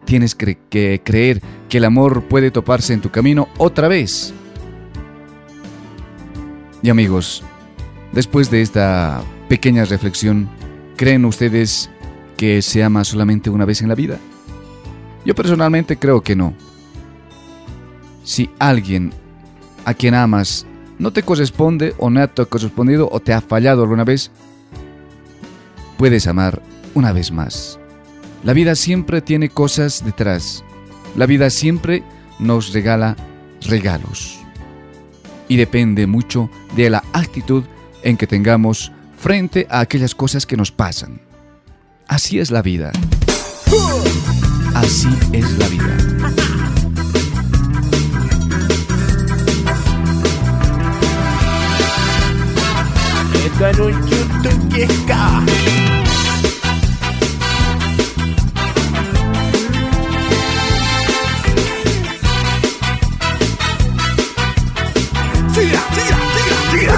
Tienes 0.06 0.36
que, 0.36 1.02
creer 1.04 1.41
que 1.67 1.78
el 1.78 1.86
amor 1.86 2.23
puede 2.23 2.52
toparse 2.52 2.93
en 2.93 3.02
tu 3.02 3.12
camino 3.12 3.47
otra 3.58 3.88
vez. 3.88 4.34
Y 6.82 6.89
amigos, 6.89 7.43
después 8.13 8.49
de 8.49 8.62
esta 8.62 9.21
pequeña 9.49 9.86
reflexión, 9.86 10.49
¿creen 10.95 11.25
ustedes 11.25 11.89
que 12.38 12.62
se 12.62 12.84
ama 12.84 13.04
solamente 13.04 13.49
una 13.49 13.65
vez 13.65 13.82
en 13.82 13.89
la 13.89 13.95
vida? 13.95 14.17
Yo 15.25 15.36
personalmente 15.36 15.97
creo 15.97 16.21
que 16.21 16.36
no. 16.36 16.54
Si 18.23 18.49
alguien 18.58 19.12
a 19.86 19.93
quien 19.93 20.15
amas 20.15 20.65
no 20.97 21.12
te 21.12 21.23
corresponde 21.23 21.93
o 21.97 22.10
no 22.10 22.28
te 22.30 22.41
ha 22.41 22.45
correspondido 22.45 23.10
o 23.12 23.19
te 23.19 23.34
ha 23.34 23.41
fallado 23.41 23.82
alguna 23.82 24.04
vez, 24.04 24.32
puedes 26.00 26.28
amar 26.28 26.62
una 26.94 27.12
vez 27.12 27.30
más. 27.30 27.78
La 28.46 28.54
vida 28.54 28.76
siempre 28.76 29.22
tiene 29.22 29.50
cosas 29.50 30.06
detrás. 30.06 30.64
La 31.18 31.26
vida 31.26 31.50
siempre 31.50 32.04
nos 32.40 32.72
regala 32.72 33.18
regalos. 33.68 34.40
Y 35.50 35.58
depende 35.58 36.08
mucho 36.08 36.50
de 36.78 36.90
la 36.90 37.04
actitud 37.12 37.66
en 38.02 38.16
que 38.16 38.28
tengamos 38.28 38.94
frente 39.18 39.68
a 39.70 39.82
aquellas 39.82 40.16
cosas 40.16 40.46
que 40.46 40.56
nos 40.56 40.72
pasan. 40.72 41.20
Así 42.08 42.40
es 42.40 42.50
la 42.50 42.62
vida. 42.62 42.94
Así 44.74 45.10
es 45.34 45.52
la 45.58 45.68
vida. 45.68 46.49
Esta 53.62 53.74
noche 53.74 54.17
tú 54.41 54.69
que 54.69 54.88
ska. 54.88 55.43
Tira, 65.54 65.82
tira, 65.93 66.19
tira, 66.36 66.58
tira. 66.72 66.95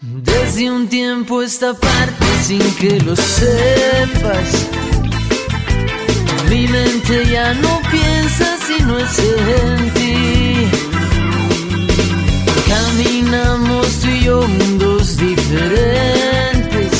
Desde 0.00 0.70
un 0.70 0.88
tiempo 0.88 1.42
esta 1.42 1.74
parte 1.74 2.23
sin 2.46 2.60
que 2.74 3.00
lo 3.00 3.16
sepas. 3.16 4.50
Mi 6.50 6.66
mente 6.68 7.24
ya 7.32 7.54
no 7.54 7.80
piensa 7.90 8.46
si 8.66 8.82
no 8.82 8.98
es 8.98 9.18
en 9.18 9.94
ti. 9.94 10.68
Caminamos 12.68 13.88
tú 14.00 14.08
y 14.08 14.24
yo 14.24 14.46
mundos 14.46 15.16
diferentes. 15.16 16.92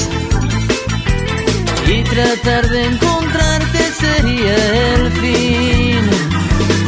Y 1.94 2.02
tratar 2.04 2.66
de 2.70 2.84
encontrarte 2.86 3.80
sería 4.00 4.56
el 4.94 5.12
fin. 5.20 6.02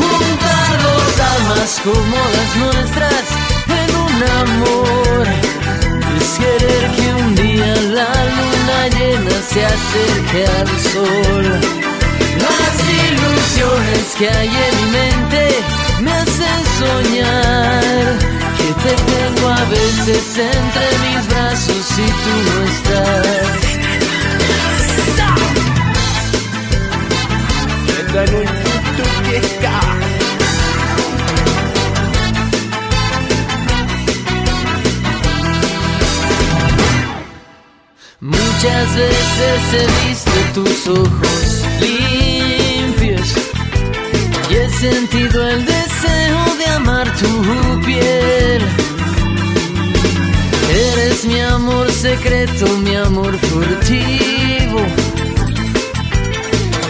Juntar 0.01 0.83
dos 0.88 1.21
almas 1.35 1.81
como 1.85 2.16
las 2.37 2.51
nuestras 2.62 3.56
un 4.16 4.22
amor. 4.22 5.26
Es 6.18 6.31
querer 6.42 6.85
que 6.96 7.07
un 7.22 7.35
día 7.35 7.72
la 7.98 8.12
luna 8.37 8.79
llena 8.96 9.37
se 9.52 9.61
acerque 9.64 10.40
al 10.59 10.68
sol. 10.92 11.46
Las 12.46 12.76
ilusiones 13.05 14.05
que 14.18 14.26
hay 14.29 14.48
en 14.48 14.74
mi 14.85 14.88
mente 14.98 15.42
me 16.00 16.12
hacen 16.12 16.61
soñar 16.81 18.11
que 18.59 18.70
te 18.85 18.94
tengo 19.12 19.46
a 19.48 19.64
veces 19.76 20.26
entre 20.55 20.87
mis 21.05 21.22
brazos 21.29 21.87
y 21.98 22.09
tú 22.22 22.33
no 22.46 22.55
estás. 22.72 23.66
Muchas 38.57 38.88
veces 38.97 39.61
he 39.75 39.85
visto 40.09 40.33
tus 40.55 40.88
ojos 40.88 41.62
limpios 41.79 43.35
y 44.49 44.55
he 44.55 44.71
sentido 44.71 45.47
el 45.47 45.66
deseo 45.66 46.57
de 46.57 46.66
amar 46.69 47.14
tu 47.16 47.29
piel. 47.85 48.66
Eres 50.71 51.27
mi 51.27 51.38
amor 51.38 51.92
secreto, 51.92 52.79
mi 52.79 52.97
amor 52.97 53.37
furtivo. 53.37 54.81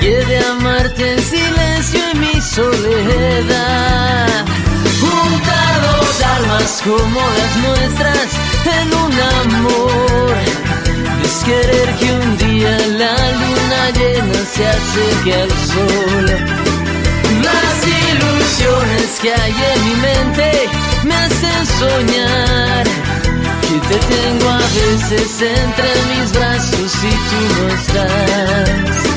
Y 0.00 0.06
he 0.06 0.24
de 0.24 0.38
amarte 0.46 1.14
en 1.14 1.20
silencio 1.20 2.00
en 2.12 2.20
mi 2.20 2.40
soledad. 2.40 4.44
Juntados 5.00 6.22
almas 6.22 6.80
como 6.84 7.20
las 7.38 7.56
nuestras 7.56 8.28
en 8.66 8.94
un 8.94 9.20
amor. 9.42 10.65
Es 11.26 11.42
querer 11.42 11.88
que 11.98 12.12
un 12.12 12.38
día 12.38 12.70
la 13.02 13.16
luna 13.40 13.90
llena 13.98 14.40
se 14.54 14.64
acerque 14.64 15.34
al 15.34 15.50
sol. 15.72 16.26
Las 17.42 17.76
ilusiones 18.06 19.10
que 19.20 19.32
hay 19.34 19.54
en 19.72 19.84
mi 19.86 19.94
mente 20.06 20.50
me 21.02 21.14
hacen 21.16 21.66
soñar 21.80 22.84
que 23.60 23.76
te 23.88 23.98
tengo 24.14 24.48
a 24.50 24.58
veces 24.58 25.42
entre 25.42 25.90
mis 26.10 26.32
brazos 26.32 26.94
y 27.02 27.10
tú 27.28 27.40
no 27.56 27.74
estás. 27.74 29.15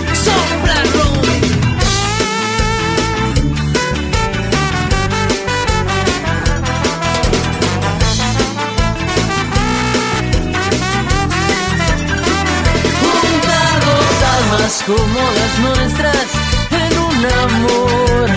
como 14.86 15.20
las 15.40 15.60
nuestras 15.66 16.28
en 16.70 16.94
un 17.00 17.26
amor. 17.48 18.30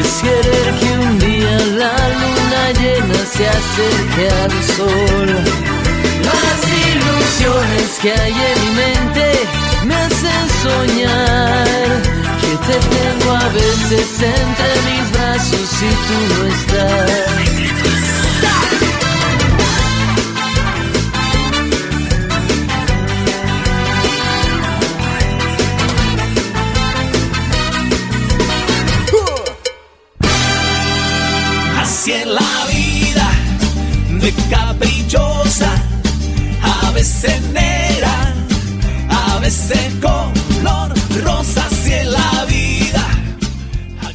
Es 0.00 0.22
querer 0.22 0.74
que 0.78 0.90
un 1.06 1.18
día 1.18 1.56
la 1.76 1.96
luna 2.20 2.62
llena 2.80 3.20
se 3.34 3.48
acerque 3.48 4.28
al 4.42 4.52
sol. 4.76 5.28
Las 6.30 6.60
ilusiones 6.88 7.90
que 8.00 8.12
hay 8.12 8.32
en 8.32 8.60
mi 8.62 8.70
mente 8.76 9.26
me 9.86 9.94
hacen 9.96 10.44
soñar. 10.62 12.02
Que 12.42 12.54
te 12.66 12.78
tengo 12.96 13.32
a 13.34 13.48
veces 13.48 14.08
entre 14.22 14.72
mis 14.86 15.12
brazos 15.12 15.70
y 15.82 15.92
tú 16.06 16.16
no 16.30 16.46
estás. 16.54 17.99
Caprichosa, 34.50 35.70
a 36.62 36.90
veces 36.92 37.40
negra, 37.52 38.34
a 39.08 39.38
veces 39.40 39.94
color 40.00 40.92
rosa. 41.24 41.66
Es 41.86 42.06
la 42.06 42.44
vida. 42.44 43.06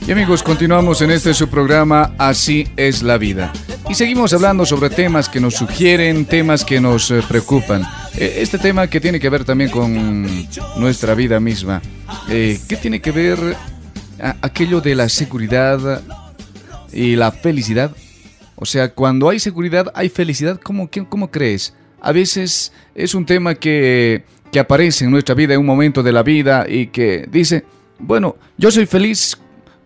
Y 0.08 0.12
amigos, 0.12 0.44
continuamos 0.44 1.02
en 1.02 1.12
este 1.12 1.34
su 1.34 1.50
programa 1.50 2.14
Así 2.18 2.68
es 2.78 3.02
la 3.02 3.18
vida. 3.18 3.52
Y 3.90 3.96
seguimos 3.96 4.34
hablando 4.34 4.66
sobre 4.66 4.90
temas 4.90 5.30
que 5.30 5.40
nos 5.40 5.56
sugieren, 5.56 6.26
temas 6.26 6.64
que 6.64 6.80
nos 6.80 7.12
eh, 7.12 7.22
preocupan. 7.28 7.84
Eh, 8.16 8.38
este 8.38 8.58
tema 8.58 8.88
que 8.88 9.02
tiene 9.02 9.20
que 9.20 9.30
ver 9.30 9.44
también 9.46 9.70
con 9.70 10.48
nuestra 10.78 11.16
vida 11.16 11.40
misma. 11.40 11.82
Eh, 12.30 12.60
¿Qué 12.68 12.78
tiene 12.78 13.02
que 13.02 13.12
ver 13.12 13.38
aquello 14.42 14.80
de 14.80 14.96
la 14.96 15.10
seguridad 15.10 16.02
y 16.94 17.16
la 17.16 17.32
felicidad? 17.32 17.92
O 18.56 18.66
sea, 18.66 18.94
cuando 18.94 19.30
hay 19.30 19.40
seguridad, 19.40 19.92
hay 19.94 20.10
felicidad. 20.10 20.60
¿Cómo, 20.62 20.90
cómo 21.10 21.30
crees? 21.30 21.74
A 22.02 22.12
veces 22.12 22.72
es 22.94 23.16
un 23.16 23.26
tema 23.26 23.56
que, 23.56 24.24
que 24.52 24.60
aparece 24.60 25.06
en 25.06 25.12
nuestra 25.12 25.36
vida 25.36 25.54
en 25.54 25.60
un 25.60 25.66
momento 25.66 26.04
de 26.04 26.12
la 26.12 26.24
vida 26.24 26.66
y 26.68 26.88
que 26.88 27.28
dice, 27.30 27.66
bueno, 28.00 28.36
yo 28.58 28.72
soy 28.72 28.86
feliz 28.86 29.38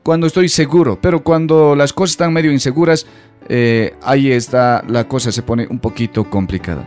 cuando 0.03 0.27
estoy 0.27 0.49
seguro, 0.49 0.99
pero 1.01 1.23
cuando 1.23 1.75
las 1.75 1.93
cosas 1.93 2.12
están 2.12 2.34
medio 2.34 2.51
inseguras, 2.51 3.05
eh, 3.47 3.95
ahí 4.01 4.32
está, 4.32 4.84
la 4.88 5.08
cosa 5.08 5.32
se 5.32 5.41
pone 5.41 5.67
un 5.69 5.79
poquito 5.79 6.29
complicada. 6.29 6.84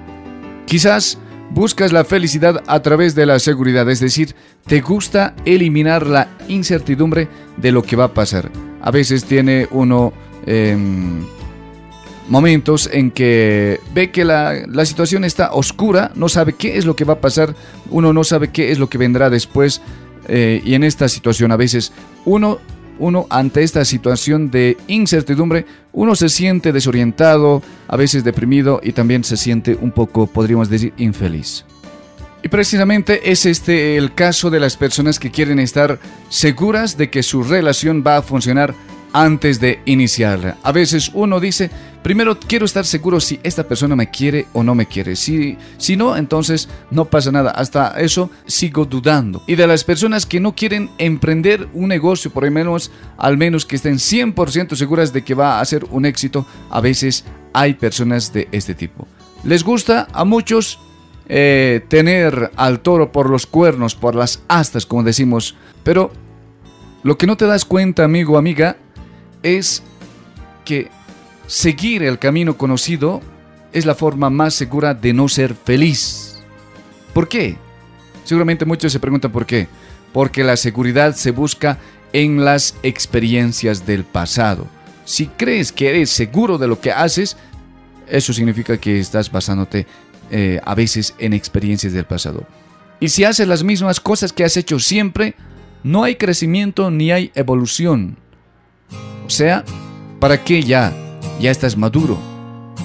Quizás 0.67 1.19
buscas 1.51 1.93
la 1.93 2.05
felicidad 2.05 2.63
a 2.67 2.81
través 2.81 3.15
de 3.15 3.27
la 3.27 3.39
seguridad, 3.39 3.89
es 3.91 4.01
decir, 4.01 4.35
te 4.67 4.81
gusta 4.81 5.35
eliminar 5.45 6.07
la 6.07 6.29
incertidumbre 6.49 7.29
de 7.57 7.73
lo 7.73 7.83
que 7.83 7.97
va 7.97 8.05
a 8.05 8.15
pasar. 8.15 8.51
A 8.81 8.91
veces 8.91 9.25
tiene 9.25 9.69
uno 9.71 10.13
em, 10.47 11.25
momentos 12.29 12.89
en 12.93 13.11
que 13.11 13.81
ve 13.95 14.11
que 14.11 14.25
la, 14.25 14.67
la 14.67 14.85
situación 14.87 15.25
está 15.25 15.53
oscura, 15.53 16.13
no 16.15 16.29
sabe 16.29 16.55
qué 16.55 16.77
es 16.79 16.87
lo 16.87 16.97
que 16.97 17.05
va 17.05 17.15
a 17.15 17.21
pasar, 17.21 17.55
uno 17.91 18.13
no 18.13 18.25
sabe 18.25 18.49
qué 18.49 18.71
es 18.73 18.79
lo 18.79 18.89
que 18.89 18.99
vendrá 18.99 19.31
después 19.31 19.83
eh, 20.29 20.63
y 20.65 20.75
en 20.75 20.85
esta 20.85 21.09
situación 21.09 21.53
a 21.53 21.57
veces 21.57 21.93
uno, 22.25 22.59
uno 22.99 23.27
ante 23.31 23.63
esta 23.63 23.85
situación 23.85 24.51
de 24.51 24.77
incertidumbre, 24.87 25.67
uno 25.93 26.15
se 26.15 26.29
siente 26.29 26.73
desorientado, 26.73 27.63
a 27.89 27.97
veces 27.97 28.25
deprimido 28.25 28.81
y 28.83 28.93
también 28.93 29.25
se 29.25 29.37
siente 29.37 29.77
un 29.81 29.91
poco, 29.91 30.27
podríamos 30.27 30.69
decir, 30.69 30.93
infeliz. 30.97 31.65
Y 32.45 32.49
precisamente 32.49 33.31
es 33.31 33.47
este 33.47 33.97
el 33.97 34.15
caso 34.15 34.51
de 34.51 34.59
las 34.59 34.77
personas 34.77 35.19
que 35.21 35.31
quieren 35.31 35.61
estar 35.61 36.01
seguras 36.29 36.97
de 36.99 37.09
que 37.09 37.23
su 37.23 37.45
relación 37.45 38.03
va 38.05 38.17
a 38.17 38.23
funcionar 38.23 38.75
antes 39.13 39.61
de 39.61 39.81
iniciarla. 39.85 40.57
A 40.63 40.73
veces 40.73 41.11
uno 41.15 41.39
dice, 41.39 41.71
primero 42.03 42.39
quiero 42.39 42.65
estar 42.65 42.85
seguro 42.85 43.21
si 43.21 43.41
esta 43.43 43.67
persona 43.67 43.97
me 43.97 44.11
quiere 44.11 44.47
o 44.53 44.63
no 44.63 44.75
me 44.75 44.87
quiere. 44.87 45.17
Si, 45.17 45.57
si 45.79 45.97
no, 45.97 46.17
entonces 46.17 46.69
no 46.91 47.07
pasa 47.07 47.33
nada. 47.33 47.51
Hasta 47.51 48.01
eso 48.01 48.31
sigo 48.47 48.85
dudando. 48.85 49.43
Y 49.47 49.55
de 49.55 49.67
las 49.67 49.85
personas 49.85 50.27
que 50.27 50.41
no 50.41 50.55
quieren 50.55 50.91
emprender 50.99 51.69
un 51.75 51.89
negocio, 51.89 52.31
por 52.31 52.45
lo 52.45 52.51
menos, 52.51 52.91
al 53.17 53.37
menos 53.37 53.65
que 53.65 53.77
estén 53.77 53.95
100% 53.95 54.75
seguras 54.75 55.13
de 55.13 55.23
que 55.23 55.35
va 55.35 55.61
a 55.61 55.65
ser 55.65 55.85
un 55.91 56.05
éxito, 56.05 56.47
a 56.71 56.81
veces 56.81 57.25
hay 57.53 57.75
personas 57.75 58.33
de 58.33 58.49
este 58.53 58.75
tipo. 58.75 59.07
Les 59.45 59.65
gusta 59.65 60.09
a 60.13 60.25
muchos 60.25 60.79
eh, 61.29 61.85
tener 61.89 62.51
al 62.57 62.81
toro 62.81 63.13
por 63.13 63.31
los 63.31 63.47
cuernos, 63.47 63.95
por 63.95 64.15
las 64.15 64.43
astas, 64.49 64.87
como 64.87 65.03
decimos. 65.03 65.55
Pero 65.83 66.13
lo 67.03 67.19
que 67.19 67.27
no 67.27 67.37
te 67.37 67.47
das 67.47 67.65
cuenta, 67.65 68.05
amigo, 68.05 68.39
amiga, 68.39 68.77
es 69.43 69.83
que 70.65 70.91
seguir 71.47 72.03
el 72.03 72.19
camino 72.19 72.57
conocido 72.57 73.21
es 73.73 73.87
la 73.87 73.95
forma 73.95 74.31
más 74.31 74.55
segura 74.55 74.95
de 74.95 75.13
no 75.13 75.29
ser 75.29 75.55
feliz. 75.55 76.41
¿Por 77.15 77.29
qué? 77.29 77.57
Seguramente 78.25 78.65
muchos 78.65 78.93
se 78.93 79.01
preguntan 79.01 79.33
por 79.33 79.47
qué. 79.47 79.69
Porque 80.13 80.45
la 80.45 80.57
seguridad 80.57 81.15
se 81.15 81.31
busca 81.31 81.79
en 82.13 82.45
las 82.45 82.75
experiencias 82.83 83.87
del 83.87 84.05
pasado. 84.05 84.67
Si 85.05 85.27
crees 85.27 85.73
que 85.73 85.89
eres 85.89 86.11
seguro 86.11 86.59
de 86.59 86.69
lo 86.69 86.81
que 86.81 86.93
haces, 86.93 87.37
eso 88.07 88.33
significa 88.33 88.77
que 88.77 88.99
estás 89.01 89.31
basándote 89.33 89.87
eh, 90.31 90.61
a 90.65 90.75
veces 90.75 91.15
en 91.19 91.33
experiencias 91.33 91.93
del 91.93 92.05
pasado. 92.05 92.47
Y 93.01 93.09
si 93.09 93.25
haces 93.25 93.49
las 93.49 93.65
mismas 93.65 94.01
cosas 94.01 94.33
que 94.33 94.45
has 94.45 94.57
hecho 94.57 94.79
siempre, 94.79 95.35
no 95.83 96.05
hay 96.05 96.17
crecimiento 96.17 96.91
ni 96.91 97.11
hay 97.11 97.33
evolución. 97.35 98.17
O 99.27 99.31
sea, 99.31 99.65
¿para 100.21 100.45
qué 100.45 100.63
ya? 100.63 101.02
Ya 101.43 101.51
estás 101.51 101.77
maduro, 101.77 102.19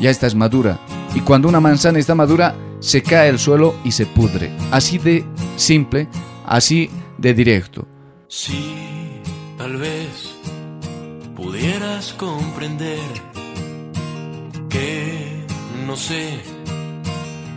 ya 0.02 0.10
estás 0.10 0.34
madura. 0.34 0.80
Y 1.14 1.20
cuando 1.20 1.48
una 1.48 1.60
manzana 1.60 2.00
está 2.00 2.16
madura, 2.16 2.56
se 2.80 3.04
cae 3.04 3.30
al 3.30 3.38
suelo 3.38 3.76
y 3.84 3.92
se 3.92 4.08
pudre. 4.08 4.52
Así 4.72 4.98
de 4.98 5.24
simple, 5.58 6.08
así 6.44 6.90
de 7.20 7.36
directo. 7.36 7.88
Si 8.28 9.22
tal 9.60 9.78
vez 9.78 10.34
pudieras 11.36 12.14
comprender 12.14 12.98
que 14.70 15.46
no 15.86 15.96
sé 15.96 16.42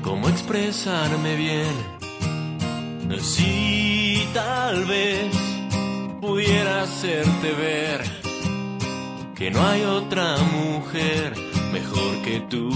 cómo 0.03 0.29
expresarme 0.29 1.35
bien. 1.35 3.21
Si 3.23 4.23
tal 4.35 4.85
vez 4.85 5.35
pudiera 6.21 6.83
hacerte 6.83 7.53
ver 7.55 8.20
que 9.41 9.51
no 9.51 9.67
hay 9.67 9.83
otra 9.85 10.37
mujer 10.37 11.33
mejor 11.73 12.21
que 12.23 12.41
tú 12.51 12.69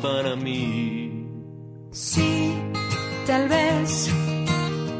para 0.00 0.34
mí. 0.34 1.28
Sí, 1.92 2.54
tal 3.26 3.50
vez 3.50 4.08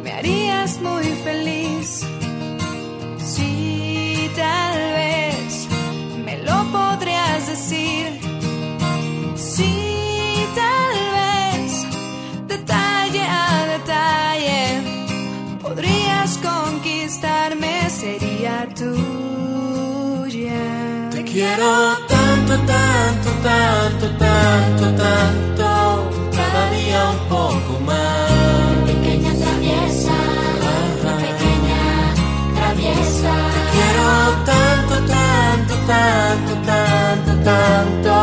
me 0.02 0.12
harías 0.12 0.78
muy 0.82 1.06
feliz. 1.24 2.06
Sí, 3.16 4.30
tal 4.36 4.78
vez 5.00 5.68
me 6.26 6.36
lo 6.42 6.58
podrías 6.70 7.46
decir. 7.46 8.20
Sí, 9.36 9.74
tal 10.54 10.94
vez 11.18 11.86
detalle 12.46 13.22
a 13.22 13.66
detalle 13.74 14.62
podrías 15.62 16.36
conquistarme, 16.36 17.88
sería 17.88 18.68
tuya. 18.76 19.07
Quiero 21.38 21.96
tanto, 22.08 22.54
tanto, 22.66 23.30
tanto, 23.44 24.06
tanto, 24.18 24.86
tanto, 25.04 26.10
cada 26.34 26.70
día 26.72 27.10
un 27.10 27.28
poco 27.28 27.78
más. 27.86 28.82
Pequeña 28.84 29.32
traviesa, 29.38 30.16
pequeña 31.22 31.84
traviesa. 32.56 33.34
Te 33.54 33.62
quiero 33.70 34.06
tanto, 34.50 34.94
tanto, 35.14 35.74
tanto, 35.86 36.52
tanto, 36.66 37.32
tanto, 37.44 38.14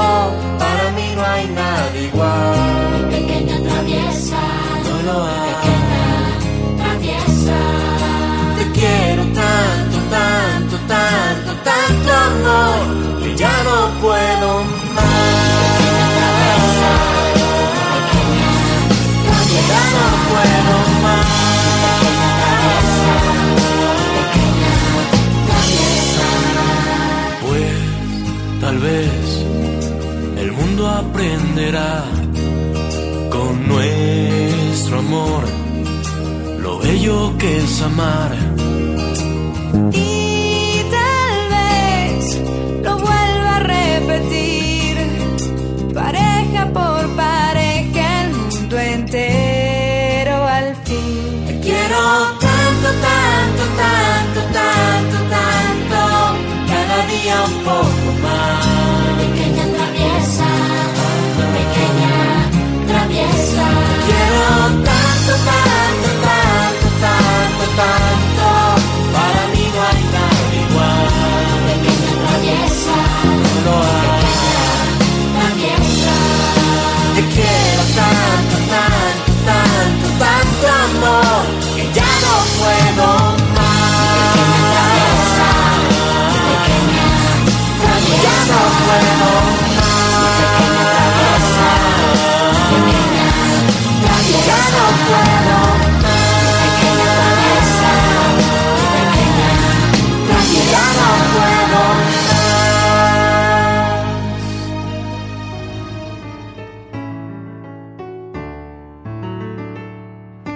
para 0.59 0.91
mí 0.91 1.07
no 1.15 1.21
hay 1.23 1.47
nada 1.55 1.97
igual. 1.97 3.07
Pequeña 3.11 3.57
traviesa, 3.61 4.41
No 4.83 4.95
lo 5.07 5.23
hay. 5.23 5.53
pequeña 5.55 6.83
traviesa. 6.83 7.59
Te 8.57 8.63
quiero 8.77 9.23
tanto, 9.39 9.97
tanto, 10.11 10.75
tanto, 10.85 11.51
tanto 11.63 12.11
amor, 12.13 13.04
bello 37.05 37.37
que 37.37 37.61
amar. 37.83 38.31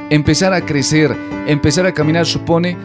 Empezar 0.10 0.54
a 0.54 0.66
crecer, 0.66 1.16
empezar 1.46 1.86
a 1.86 1.94
caminar 1.94 2.26
supone 2.26 2.76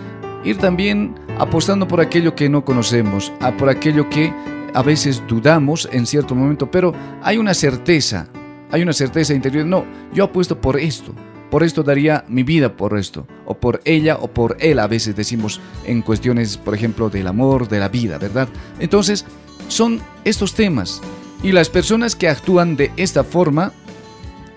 ir 0.44 0.58
también 0.58 1.14
apostando 1.38 1.88
por 1.88 2.00
aquello 2.00 2.34
que 2.34 2.48
no 2.48 2.64
conocemos, 2.64 3.32
por 3.58 3.70
aquello 3.70 4.10
que 4.10 4.32
a 4.74 4.82
veces 4.82 5.22
dudamos 5.26 5.88
en 5.90 6.04
cierto 6.04 6.34
momento, 6.34 6.70
pero 6.70 6.92
hay 7.22 7.38
una 7.38 7.54
certeza, 7.54 8.28
hay 8.70 8.82
una 8.82 8.92
certeza 8.92 9.32
interior. 9.32 9.64
No, 9.64 9.84
yo 10.12 10.24
apuesto 10.24 10.60
por 10.60 10.78
esto, 10.78 11.14
por 11.50 11.62
esto 11.62 11.82
daría 11.82 12.24
mi 12.28 12.42
vida 12.42 12.76
por 12.76 12.98
esto, 12.98 13.26
o 13.46 13.54
por 13.54 13.80
ella 13.84 14.18
o 14.20 14.28
por 14.28 14.56
él, 14.60 14.78
a 14.78 14.86
veces 14.86 15.16
decimos 15.16 15.60
en 15.86 16.02
cuestiones, 16.02 16.58
por 16.58 16.74
ejemplo, 16.74 17.08
del 17.08 17.26
amor, 17.26 17.68
de 17.68 17.78
la 17.78 17.88
vida, 17.88 18.18
¿verdad? 18.18 18.48
Entonces, 18.80 19.24
son 19.68 20.00
estos 20.24 20.54
temas. 20.54 21.00
Y 21.42 21.52
las 21.52 21.70
personas 21.70 22.16
que 22.16 22.28
actúan 22.28 22.76
de 22.76 22.90
esta 22.96 23.24
forma, 23.24 23.72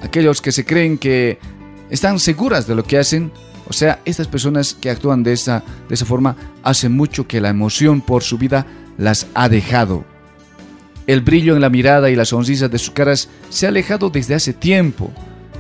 aquellos 0.02 0.42
que 0.42 0.52
se 0.52 0.66
creen 0.66 0.98
que 0.98 1.38
están 1.90 2.20
seguras 2.20 2.68
de 2.68 2.76
lo 2.76 2.84
que 2.84 2.98
hacen, 2.98 3.32
o 3.68 3.74
sea, 3.74 4.00
estas 4.06 4.28
personas 4.28 4.74
que 4.74 4.90
actúan 4.90 5.24
de 5.24 5.34
esa, 5.34 5.64
de 5.88 5.96
esa 5.96 6.06
forma, 6.06 6.36
hace 6.64 6.90
mucho 6.90 7.28
que 7.28 7.42
la 7.42 7.50
emoción 7.50 8.02
por 8.02 8.24
su 8.24 8.38
vida 8.38 8.66
las 8.98 9.28
ha 9.34 9.50
dejado. 9.50 10.06
El 11.06 11.22
brillo 11.22 11.56
en 11.56 11.62
la 11.62 11.70
mirada 11.70 12.10
y 12.10 12.16
la 12.16 12.26
sonrisa 12.26 12.68
de 12.68 12.78
sus 12.78 12.92
caras 12.92 13.30
se 13.50 13.66
ha 13.66 13.70
alejado 13.70 14.10
desde 14.10 14.36
hace 14.36 14.54
tiempo. 14.54 15.12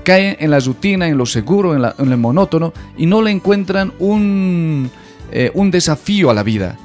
Caen 0.03 0.38
en 0.39 0.51
la 0.51 0.59
rutina, 0.59 1.07
en 1.07 1.17
lo 1.17 1.25
seguro, 1.25 1.75
en, 1.75 1.84
en 1.97 2.09
lo 2.09 2.17
monótono 2.17 2.73
y 2.97 3.05
no 3.05 3.21
le 3.21 3.32
encuentran 3.32 3.93
un, 3.99 4.89
eh, 5.32 5.51
un 5.53 5.71
desafío 5.71 6.30
a 6.30 6.34
la 6.34 6.43
vida. 6.43 6.78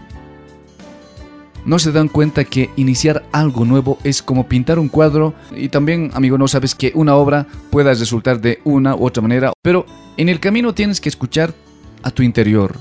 No 1.64 1.78
se 1.78 1.92
dan 1.92 2.08
cuenta 2.08 2.44
que 2.44 2.70
iniciar 2.76 3.24
algo 3.30 3.64
nuevo 3.64 3.98
es 4.02 4.20
como 4.20 4.48
pintar 4.48 4.80
un 4.80 4.88
cuadro 4.88 5.34
y 5.54 5.68
también, 5.68 6.10
amigo, 6.14 6.36
no 6.36 6.48
sabes 6.48 6.74
que 6.74 6.90
una 6.94 7.14
obra 7.14 7.46
pueda 7.70 7.94
resultar 7.94 8.40
de 8.40 8.60
una 8.64 8.96
u 8.96 9.06
otra 9.06 9.22
manera, 9.22 9.52
pero 9.62 9.86
en 10.16 10.28
el 10.28 10.40
camino 10.40 10.74
tienes 10.74 11.00
que 11.00 11.08
escuchar 11.08 11.54
a 12.02 12.10
tu 12.10 12.24
interior. 12.24 12.76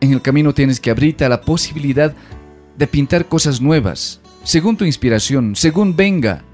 En 0.00 0.12
el 0.12 0.22
camino 0.22 0.54
tienes 0.54 0.78
que 0.78 0.90
abrirte 0.90 1.24
a 1.24 1.28
la 1.28 1.40
posibilidad 1.40 2.14
de 2.78 2.86
pintar 2.86 3.26
cosas 3.26 3.60
nuevas, 3.60 4.20
según 4.44 4.76
tu 4.76 4.84
inspiración, 4.84 5.56
según 5.56 5.96
venga. 5.96 6.44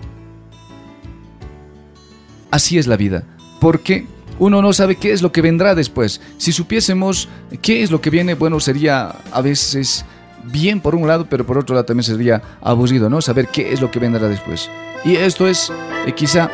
Así 2.50 2.78
es 2.78 2.86
la 2.86 2.96
vida, 2.96 3.24
porque 3.60 4.06
uno 4.38 4.62
no 4.62 4.72
sabe 4.72 4.96
qué 4.96 5.12
es 5.12 5.20
lo 5.20 5.30
que 5.30 5.42
vendrá 5.42 5.74
después. 5.74 6.22
Si 6.38 6.52
supiésemos 6.52 7.28
qué 7.60 7.82
es 7.82 7.90
lo 7.90 8.00
que 8.00 8.10
viene, 8.10 8.34
bueno, 8.34 8.60
sería 8.60 9.08
a 9.30 9.42
veces 9.42 10.06
bien 10.46 10.80
por 10.80 10.94
un 10.94 11.06
lado, 11.06 11.26
pero 11.28 11.44
por 11.44 11.58
otro 11.58 11.74
lado 11.74 11.84
también 11.84 12.04
sería 12.04 12.42
aburrido, 12.60 13.10
¿no? 13.10 13.20
Saber 13.20 13.48
qué 13.48 13.72
es 13.72 13.80
lo 13.80 13.90
que 13.90 13.98
vendrá 13.98 14.28
después. 14.28 14.70
Y 15.04 15.16
esto 15.16 15.46
es, 15.46 15.72
eh, 16.06 16.12
quizá, 16.12 16.50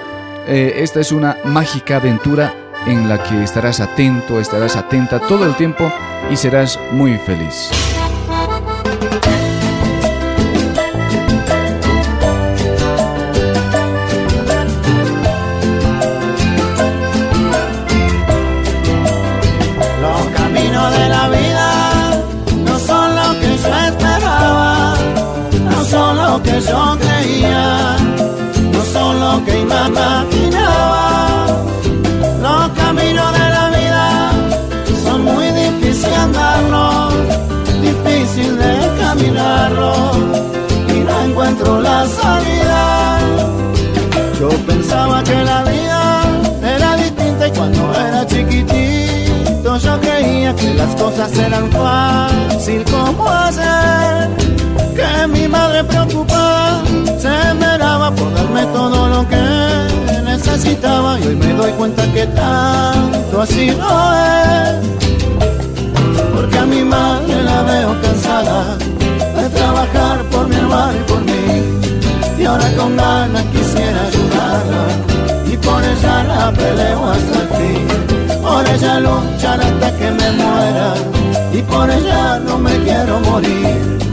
eh, 0.46 0.74
esta 0.76 1.00
es 1.00 1.12
una 1.12 1.36
mágica 1.44 1.96
aventura 1.96 2.54
en 2.86 3.08
la 3.08 3.22
que 3.22 3.42
estarás 3.42 3.80
atento, 3.80 4.40
estarás 4.40 4.76
atenta 4.76 5.20
todo 5.20 5.46
el 5.46 5.54
tiempo 5.54 5.92
y 6.30 6.36
serás 6.36 6.78
muy 6.90 7.16
feliz. 7.18 7.70
Yo 26.66 26.96
creía, 26.98 27.96
no 28.72 28.84
son 28.92 29.20
lo 29.20 29.44
que 29.44 29.60
imaginaba. 29.60 31.46
Los 32.40 32.68
caminos 32.70 33.32
de 33.32 33.48
la 33.56 33.68
vida 33.70 34.32
son 35.04 35.24
muy 35.24 35.46
difíciles 35.46 36.18
andarlos, 36.18 37.14
difícil 37.80 38.56
de 38.56 38.74
caminarlos 39.00 40.16
y 40.88 41.00
no 41.00 41.24
encuentro 41.26 41.80
la 41.80 42.06
salida. 42.06 43.18
Yo 44.40 44.48
pensaba 44.66 45.22
que 45.22 45.36
la 45.44 45.62
vida 45.64 46.22
era 46.76 46.96
distinta 46.96 47.48
y 47.48 47.50
cuando 47.52 47.92
era 47.94 48.26
chiquitito 48.26 49.76
yo 49.78 50.00
creía 50.00 50.54
que 50.54 50.74
las 50.74 50.94
cosas 50.96 51.36
eran 51.38 51.70
fácil 51.70 52.84
como 52.84 53.28
hacer. 53.28 54.30
Que 54.96 55.26
mi 55.28 55.48
madre 55.48 55.84
preocupada 55.84 56.41
se 57.22 57.54
meraba 57.54 58.10
por 58.10 58.34
darme 58.34 58.64
todo 58.78 59.06
lo 59.06 59.28
que 59.28 59.42
necesitaba 60.24 61.20
y 61.20 61.28
hoy 61.28 61.36
me 61.36 61.52
doy 61.52 61.70
cuenta 61.72 62.02
que 62.12 62.26
tanto 62.26 63.40
así 63.40 63.66
no 63.82 63.94
es. 64.24 64.74
Porque 66.34 66.58
a 66.58 66.66
mi 66.66 66.82
madre 66.82 67.34
la 67.44 67.62
veo 67.62 67.90
cansada 68.02 68.76
de 69.36 69.48
trabajar 69.50 70.18
por 70.32 70.48
mi 70.48 70.56
hermano 70.56 70.98
y 70.98 71.04
por 71.10 71.20
mí. 71.30 71.44
Y 72.40 72.44
ahora 72.44 72.68
con 72.76 72.96
ganas 72.96 73.44
quisiera 73.54 74.00
ayudarla 74.10 74.84
y 75.52 75.56
por 75.58 75.80
ella 75.92 76.24
la 76.24 76.50
peleo 76.50 77.00
hasta 77.12 77.38
el 77.42 77.48
fin. 77.58 77.86
Por 78.42 78.68
ella 78.74 78.94
luchar 78.98 79.60
hasta 79.60 79.88
que 79.98 80.10
me 80.10 80.28
muera 80.42 80.94
y 81.52 81.62
por 81.62 81.88
ella 81.88 82.40
no 82.40 82.58
me 82.58 82.74
quiero 82.78 83.20
morir 83.20 84.11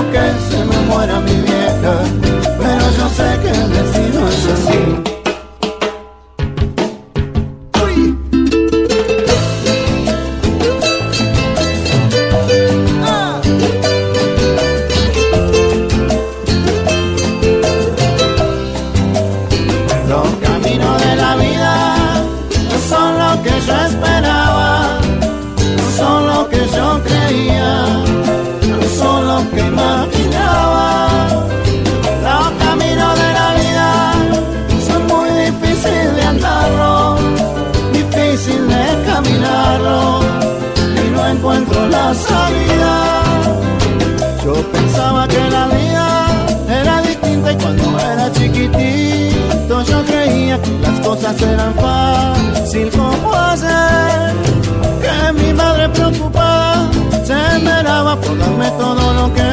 que 0.00 0.32
se 0.50 0.64
me 0.64 0.76
muera 0.86 1.20
mi 1.20 1.34
vieja 1.42 1.94
pero 2.58 2.90
yo 2.96 3.08
sé 3.10 3.38
que 3.42 3.50
el 3.50 3.70
destino 3.70 4.28
es 4.28 4.46
así 4.46 5.11
cosas 51.14 51.42
eran 51.42 51.74
fácil 51.74 52.90
como 52.90 53.34
hacer. 53.34 54.32
Que 55.02 55.32
mi 55.40 55.52
madre 55.52 55.88
preocupada 55.90 56.90
se 57.24 57.58
meraba 57.58 58.16
por 58.16 58.38
darme 58.38 58.70
todo 58.82 59.12
lo 59.18 59.34
que 59.34 59.50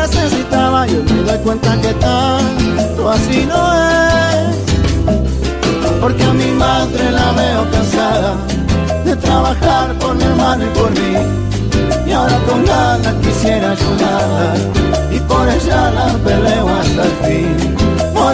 necesitaba 0.00 0.88
y 0.88 0.96
hoy 0.96 1.04
me 1.12 1.22
doy 1.28 1.38
cuenta 1.38 1.80
que 1.80 1.92
tanto 1.94 3.10
así 3.10 3.46
no 3.52 3.62
es. 4.32 4.56
Porque 6.00 6.24
a 6.24 6.32
mi 6.32 6.50
madre 6.64 7.04
la 7.18 7.32
veo 7.32 7.70
cansada 7.70 8.34
de 9.04 9.16
trabajar 9.16 9.94
por 10.00 10.14
mi 10.16 10.24
hermano 10.24 10.64
y 10.64 10.78
por 10.78 10.90
mí 10.90 11.12
y 12.06 12.12
ahora 12.12 12.38
con 12.48 12.64
ganas 12.64 13.14
quisiera 13.22 13.70
ayudarla 13.70 14.54
y 15.10 15.18
por 15.20 15.48
ella 15.48 15.90
la 15.98 16.06
peleo 16.24 16.68
hasta 16.68 17.02
el 17.04 17.14
fin 17.24 17.73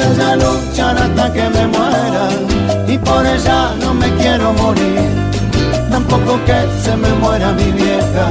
por 0.01 0.13
ella 0.13 0.37
luchar 0.37 0.97
hasta 0.97 1.33
que 1.33 1.49
me 1.51 1.67
muera. 1.67 2.29
Y 2.87 2.99
por 2.99 3.27
ella 3.27 3.75
no 3.81 3.95
me 3.95 4.09
quiero 4.17 4.53
morir. 4.55 5.11
Tampoco 5.91 6.39
que 6.47 6.59
se 6.83 6.97
me 6.97 7.13
muera 7.15 7.53
mi 7.53 7.71
vieja. 7.73 8.27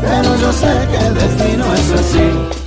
Pero 0.00 0.36
yo 0.36 0.52
sé 0.52 0.72
que 0.90 1.06
el 1.06 1.14
destino 1.14 1.64
es 1.74 1.92
así 1.92 2.61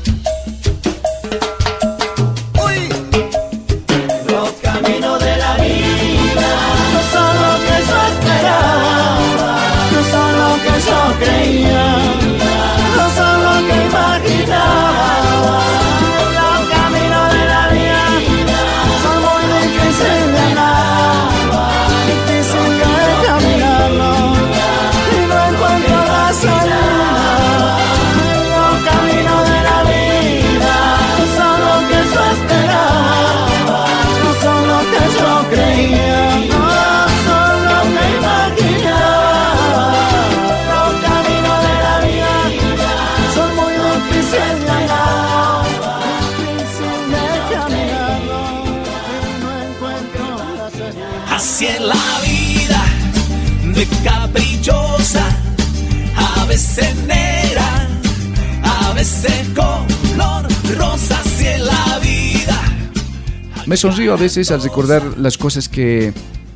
Me 63.76 63.80
sonrío 63.80 64.14
a 64.14 64.16
veces 64.16 64.52
al 64.52 64.64
recordar 64.64 65.18
las 65.18 65.38
cosas 65.38 65.68
que 65.68 66.14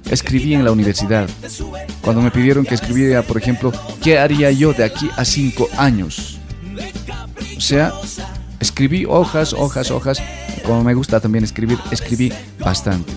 escribí 0.09 0.53
en 0.53 0.63
la 0.63 0.71
universidad. 0.71 1.27
Cuando 1.99 2.21
me 2.21 2.31
pidieron 2.31 2.63
que 2.63 2.75
escribiera, 2.75 3.23
por 3.23 3.37
ejemplo, 3.37 3.73
¿qué 4.01 4.17
haría 4.17 4.51
yo 4.51 4.71
de 4.71 4.85
aquí 4.85 5.09
a 5.17 5.25
cinco 5.25 5.67
años? 5.77 6.39
O 7.57 7.59
sea, 7.59 7.91
escribí 8.61 9.03
hojas, 9.03 9.51
hojas, 9.51 9.91
hojas. 9.91 10.23
Como 10.63 10.81
me 10.81 10.93
gusta 10.93 11.19
también 11.19 11.43
escribir, 11.43 11.77
escribí 11.91 12.31
bastante. 12.57 13.11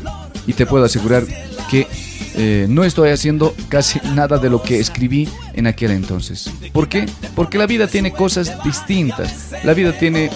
Y 0.48 0.54
te 0.54 0.66
puedo 0.66 0.84
asegurar 0.84 1.22
que 1.70 1.86
eh, 2.34 2.66
no 2.68 2.82
estoy 2.82 3.10
haciendo 3.10 3.54
casi 3.68 4.00
nada 4.16 4.38
de 4.38 4.50
lo 4.50 4.60
que 4.64 4.80
escribí 4.80 5.28
en 5.54 5.68
aquel 5.68 5.92
entonces. 5.92 6.50
¿Por 6.72 6.88
qué? 6.88 7.06
Porque 7.36 7.56
la 7.56 7.66
vida 7.68 7.86
tiene 7.86 8.10
cosas 8.10 8.64
distintas. 8.64 9.52
La 9.62 9.74
vida 9.74 9.96
tiene 9.96 10.28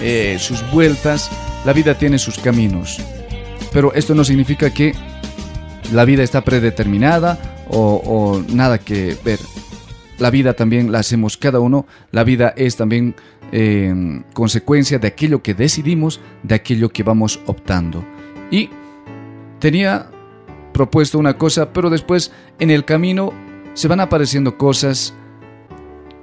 eh, 0.00 0.36
sus 0.38 0.62
vueltas, 0.70 1.28
la 1.68 1.74
vida 1.74 1.98
tiene 1.98 2.18
sus 2.18 2.38
caminos. 2.38 2.98
Pero 3.74 3.92
esto 3.92 4.14
no 4.14 4.24
significa 4.24 4.72
que 4.72 4.94
la 5.92 6.06
vida 6.06 6.22
está 6.22 6.40
predeterminada 6.40 7.38
o, 7.68 8.42
nada 8.48 8.78
que 8.78 9.14
ver. 9.22 9.38
La 10.16 10.30
vida 10.30 10.54
también 10.54 10.90
la 10.90 11.00
hacemos 11.00 11.36
cada 11.36 11.60
uno. 11.60 11.84
La 12.10 12.24
vida 12.24 12.54
es 12.56 12.76
también 12.76 13.14
eh, 13.52 14.22
consecuencia 14.32 14.98
de 14.98 15.08
aquello 15.08 15.42
que 15.42 15.52
decidimos, 15.52 16.22
de 16.42 16.54
aquello 16.54 16.88
que 16.88 17.02
vamos 17.02 17.38
optando. 17.44 18.02
Y 18.50 18.70
tenía 19.58 20.10
propuesto 20.72 21.18
una 21.18 21.36
cosa, 21.36 21.74
pero 21.74 21.90
después 21.90 22.32
en 22.58 22.70
el 22.70 22.86
camino 22.86 23.30
se 23.74 23.88
van 23.88 24.00
apareciendo 24.00 24.56
cosas. 24.56 25.12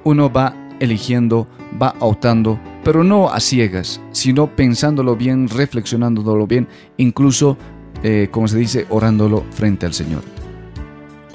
Uno 0.04 0.28
va 0.28 0.56
eligiendo, 0.80 1.48
va 1.80 1.93
optando, 2.00 2.60
pero 2.86 3.04
no 3.04 3.32
a 3.32 3.40
ciegas, 3.40 4.00
sino 4.12 4.56
pensándolo 4.56 5.16
bien, 5.16 5.50
reflexionándolo 5.50 6.46
bien, 6.46 6.68
incluso, 6.98 7.58
eh, 8.04 8.28
como 8.30 8.48
se 8.48 8.60
dice, 8.60 8.86
orándolo 8.92 9.44
frente 9.50 9.88
al 9.88 9.94
Señor. 9.96 10.22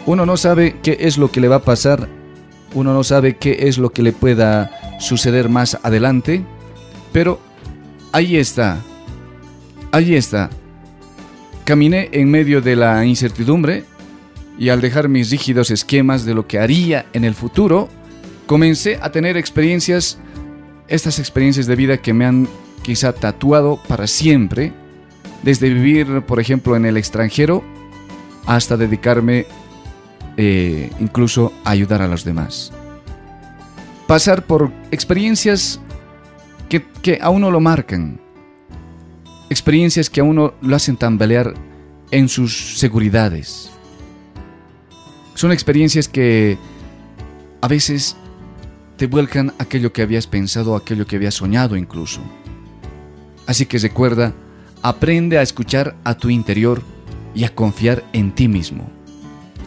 Uno 0.07 0.25
no 0.25 0.37
sabe 0.37 0.77
qué 0.81 0.99
es 1.01 1.19
lo 1.19 1.33
que 1.33 1.41
le 1.41 1.49
va 1.49 1.57
a 1.57 1.65
pasar, 1.65 2.09
uno 2.73 2.95
no 2.95 3.03
sabe 3.03 3.37
qué 3.37 3.67
es 3.69 3.79
lo 3.79 3.91
que 3.91 4.03
le 4.03 4.13
pueda 4.13 4.71
suceder 5.01 5.49
más 5.49 5.77
adelante, 5.83 6.45
pero 7.13 7.41
ahí 8.13 8.37
está, 8.37 8.79
ahí 9.91 10.15
está. 10.15 10.51
Caminé 11.65 12.11
en 12.13 12.31
medio 12.31 12.61
de 12.61 12.77
la 12.77 13.05
incertidumbre 13.05 13.85
y 14.57 14.69
al 14.69 14.81
dejar 14.81 15.09
mis 15.09 15.33
rígidos 15.33 15.73
esquemas 15.73 16.25
de 16.25 16.35
lo 16.35 16.47
que 16.47 16.61
haría 16.61 17.07
en 17.13 17.25
el 17.25 17.35
futuro, 17.35 17.89
comencé 18.47 19.01
a 19.03 19.11
tener 19.11 19.37
experiencias, 19.37 20.21
estas 20.91 21.19
experiencias 21.19 21.67
de 21.67 21.77
vida 21.77 21.99
que 21.99 22.13
me 22.13 22.27
han 22.27 22.49
quizá 22.83 23.13
tatuado 23.13 23.81
para 23.89 24.07
siempre, 24.07 24.73
desde 25.43 25.73
vivir, 25.73 26.23
por 26.23 26.41
ejemplo, 26.41 26.77
en 26.77 26.85
el 26.85 26.97
extranjero, 26.97 27.65
hasta 28.45 28.77
dedicarme 28.77 29.47
eh, 30.37 30.91
incluso 31.01 31.53
a 31.65 31.71
ayudar 31.71 32.03
a 32.03 32.09
los 32.09 32.25
demás. 32.25 32.73
Pasar 34.07 34.45
por 34.45 34.73
experiencias 34.91 35.81
que, 36.69 36.85
que 37.03 37.21
a 37.23 37.31
uno 37.31 37.51
lo 37.51 37.61
marcan, 37.61 38.21
experiencias 39.49 40.11
que 40.11 40.21
a 40.21 40.25
uno 40.25 40.55
lo 40.61 40.77
hacen 40.77 40.97
tambalear 40.97 41.55
en 42.11 42.29
sus 42.29 42.79
seguridades. 42.79 43.71
Son 45.35 45.53
experiencias 45.53 46.09
que 46.09 46.59
a 47.61 47.69
veces 47.69 48.17
te 49.01 49.07
vuelcan 49.07 49.55
aquello 49.59 49.95
que 49.95 50.03
habías 50.03 50.27
pensado, 50.27 50.77
aquello 50.77 51.07
que 51.07 51.17
habías 51.17 51.33
soñado 51.33 51.75
incluso. 51.75 52.21
Así 53.47 53.65
que 53.65 53.79
recuerda, 53.79 54.35
aprende 54.83 55.39
a 55.39 55.43
escuchar 55.43 55.97
a 56.05 56.19
tu 56.19 56.29
interior 56.29 56.83
y 57.35 57.45
a 57.45 57.55
confiar 57.55 58.05
en 58.13 58.31
ti 58.33 58.47
mismo. 58.47 58.91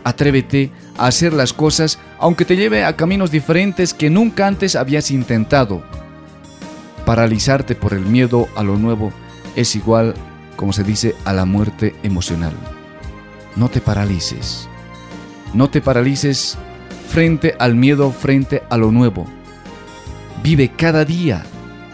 Atrévete 0.03 0.69
a 0.99 1.07
hacer 1.07 1.33
las 1.33 1.51
cosas 1.51 1.97
aunque 2.19 2.45
te 2.45 2.55
lleve 2.55 2.85
a 2.85 2.95
caminos 2.95 3.31
diferentes 3.31 3.95
que 3.95 4.11
nunca 4.11 4.45
antes 4.45 4.75
habías 4.75 5.09
intentado. 5.09 5.83
Paralizarte 7.03 7.73
por 7.73 7.95
el 7.95 8.05
miedo 8.05 8.47
a 8.55 8.61
lo 8.61 8.77
nuevo 8.77 9.11
es 9.55 9.75
igual, 9.75 10.13
como 10.57 10.73
se 10.73 10.83
dice, 10.83 11.15
a 11.25 11.33
la 11.33 11.45
muerte 11.45 11.95
emocional. 12.03 12.53
No 13.55 13.67
te 13.67 13.81
paralices. 13.81 14.69
No 15.55 15.71
te 15.71 15.81
paralices 15.81 16.55
frente 17.13 17.55
al 17.59 17.75
miedo, 17.75 18.11
frente 18.11 18.63
a 18.71 18.77
lo 18.77 18.91
nuevo. 18.91 19.27
Vive 20.41 20.69
cada 20.69 21.05
día 21.05 21.43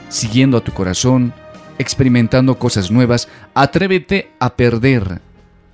siguiendo 0.08 0.56
a 0.56 0.64
tu 0.64 0.72
corazón, 0.72 1.34
experimentando 1.78 2.58
cosas 2.58 2.90
nuevas. 2.90 3.28
Atrévete 3.54 4.32
a 4.40 4.56
perder. 4.56 5.20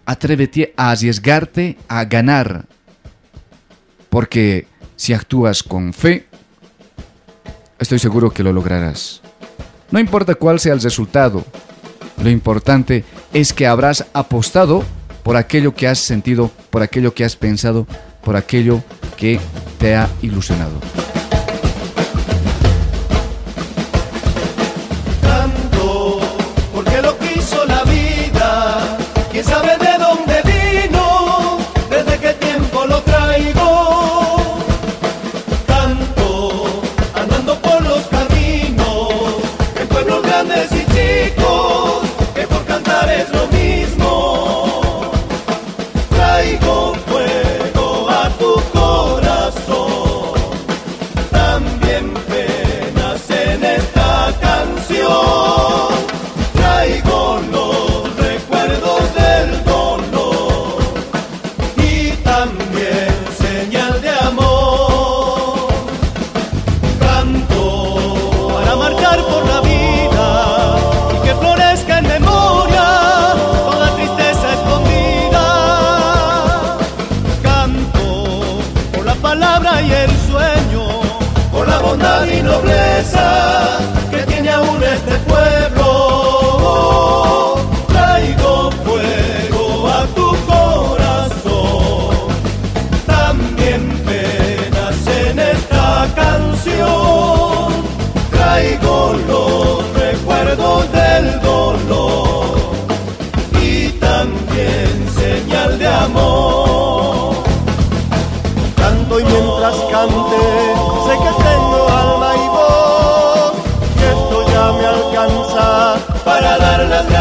Atrévete 0.08 0.74
a 0.76 0.90
arriesgarte 0.90 1.78
a 1.88 2.06
ganar. 2.06 2.66
Porque 4.10 4.66
si 4.96 5.14
actúas 5.14 5.62
con 5.62 5.94
fe, 5.94 6.26
estoy 7.78 8.00
seguro 8.00 8.32
que 8.32 8.42
lo 8.42 8.52
lograrás. 8.52 9.22
No 9.92 10.00
importa 10.00 10.34
cuál 10.34 10.60
sea 10.60 10.74
el 10.74 10.82
resultado, 10.82 11.46
lo 12.24 12.32
importante 12.32 13.04
es 13.32 13.54
que 13.54 13.68
habrás 13.68 14.08
apostado 14.14 14.84
por 15.22 15.38
aquello 15.38 15.76
que 15.76 15.88
has 15.88 16.00
sentido, 16.00 16.50
por 16.72 16.82
aquello 16.82 17.14
que 17.14 17.24
has 17.24 17.36
pensado, 17.36 17.86
por 18.26 18.36
aquello 18.36 18.84
que 19.16 19.40
te 19.78 19.96
ha 19.96 20.10
ilusionado. 20.22 20.74
Canto 25.22 25.86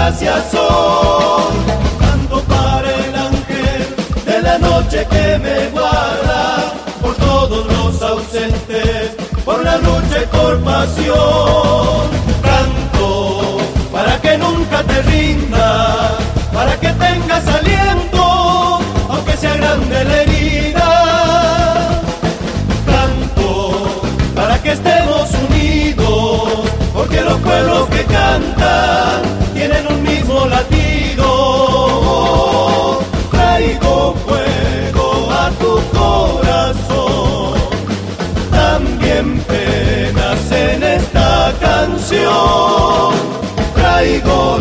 gracias 0.04 0.54
hoy. 0.54 1.54
Canto 1.98 2.42
para 2.42 2.90
el 2.90 3.14
ángel 3.14 3.96
de 4.26 4.42
la 4.42 4.58
noche 4.58 5.06
que 5.10 5.38
me 5.38 5.68
guarda, 5.68 6.74
por 7.00 7.14
todos 7.14 7.66
los 7.66 8.02
ausentes, 8.02 9.16
por 9.46 9.64
la 9.64 9.78
lucha 9.78 10.16
y 10.22 10.26
por 10.26 10.62
pasión. 10.62 12.06
Canto 12.42 13.58
para 13.90 14.20
que 14.20 14.36
nunca 14.36 14.82
te 14.82 15.00
rindas, 15.02 16.12
para 16.52 16.78
que 16.78 16.88
tengas 16.88 17.46
aliento, 17.48 18.80
aunque 19.08 19.36
sea 19.38 19.56
grande 19.56 20.04
la 20.04 20.22
herida. 20.22 20.33
Canción. 42.04 43.14
Traigo 43.74 44.58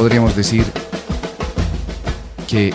podríamos 0.00 0.34
decir 0.34 0.64
que 2.48 2.72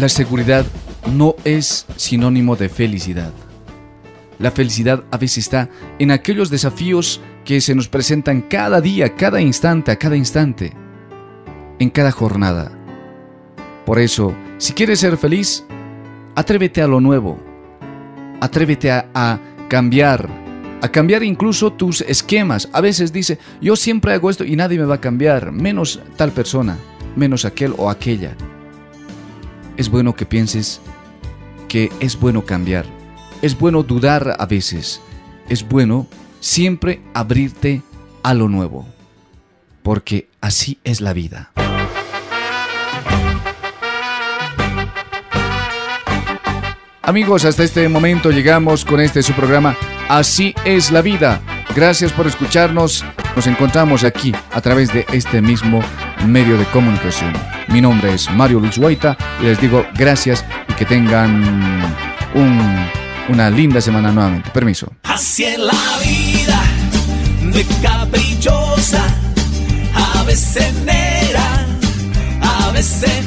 la 0.00 0.08
seguridad 0.08 0.64
no 1.12 1.34
es 1.42 1.84
sinónimo 1.96 2.54
de 2.54 2.68
felicidad. 2.68 3.32
La 4.38 4.52
felicidad 4.52 5.02
a 5.10 5.16
veces 5.16 5.38
está 5.38 5.68
en 5.98 6.12
aquellos 6.12 6.48
desafíos 6.48 7.20
que 7.44 7.60
se 7.60 7.74
nos 7.74 7.88
presentan 7.88 8.42
cada 8.42 8.80
día, 8.80 9.16
cada 9.16 9.40
instante, 9.40 9.90
a 9.90 9.96
cada 9.96 10.16
instante, 10.16 10.74
en 11.80 11.90
cada 11.90 12.12
jornada. 12.12 12.70
Por 13.84 13.98
eso, 13.98 14.32
si 14.58 14.74
quieres 14.74 15.00
ser 15.00 15.16
feliz, 15.16 15.64
atrévete 16.36 16.80
a 16.80 16.86
lo 16.86 17.00
nuevo. 17.00 17.36
Atrévete 18.40 18.92
a, 18.92 19.08
a 19.12 19.40
cambiar, 19.68 20.28
a 20.80 20.88
cambiar 20.88 21.22
incluso 21.22 21.72
tus 21.72 22.00
esquemas. 22.02 22.68
A 22.72 22.80
veces 22.80 23.12
dice, 23.12 23.38
yo 23.60 23.76
siempre 23.76 24.12
hago 24.12 24.30
esto 24.30 24.44
y 24.44 24.56
nadie 24.56 24.78
me 24.78 24.84
va 24.84 24.96
a 24.96 25.00
cambiar, 25.00 25.52
menos 25.52 26.00
tal 26.16 26.32
persona, 26.32 26.78
menos 27.16 27.44
aquel 27.44 27.74
o 27.76 27.90
aquella. 27.90 28.36
Es 29.76 29.88
bueno 29.90 30.14
que 30.14 30.26
pienses 30.26 30.80
que 31.68 31.90
es 32.00 32.18
bueno 32.18 32.44
cambiar. 32.44 32.86
Es 33.42 33.58
bueno 33.58 33.82
dudar 33.82 34.36
a 34.38 34.46
veces. 34.46 35.00
Es 35.48 35.66
bueno 35.68 36.06
siempre 36.40 37.00
abrirte 37.14 37.82
a 38.22 38.34
lo 38.34 38.48
nuevo. 38.48 38.86
Porque 39.82 40.28
así 40.40 40.78
es 40.82 41.00
la 41.00 41.12
vida. 41.12 41.52
Amigos, 47.02 47.44
hasta 47.44 47.64
este 47.64 47.88
momento 47.88 48.30
llegamos 48.30 48.84
con 48.84 49.00
este 49.00 49.22
su 49.22 49.32
programa 49.32 49.76
Así 50.08 50.54
es 50.64 50.90
la 50.90 51.02
vida. 51.02 51.40
Gracias 51.74 52.12
por 52.12 52.26
escucharnos. 52.26 53.04
Nos 53.36 53.46
encontramos 53.46 54.04
aquí 54.04 54.34
a 54.52 54.60
través 54.60 54.92
de 54.92 55.06
este 55.12 55.40
mismo 55.42 55.80
medio 56.26 56.56
de 56.58 56.64
comunicación. 56.66 57.32
Mi 57.68 57.80
nombre 57.80 58.14
es 58.14 58.30
Mario 58.30 58.58
Luis 58.60 58.78
Guaita 58.78 59.16
y 59.40 59.44
les 59.44 59.60
digo 59.60 59.86
gracias 59.94 60.44
y 60.68 60.72
que 60.72 60.84
tengan 60.84 61.42
un- 62.34 62.86
una 63.28 63.50
linda 63.50 63.80
semana 63.80 64.10
nuevamente. 64.10 64.50
Permiso. 64.50 64.90
Así 65.04 65.44
es 65.44 65.58
la 65.58 65.72
vida 66.02 66.60
de 67.52 67.64
caprichosa, 67.82 69.04
a 69.94 70.22
veces 70.24 70.72
negra, 70.84 71.66
a 72.40 72.70
veces 72.72 73.26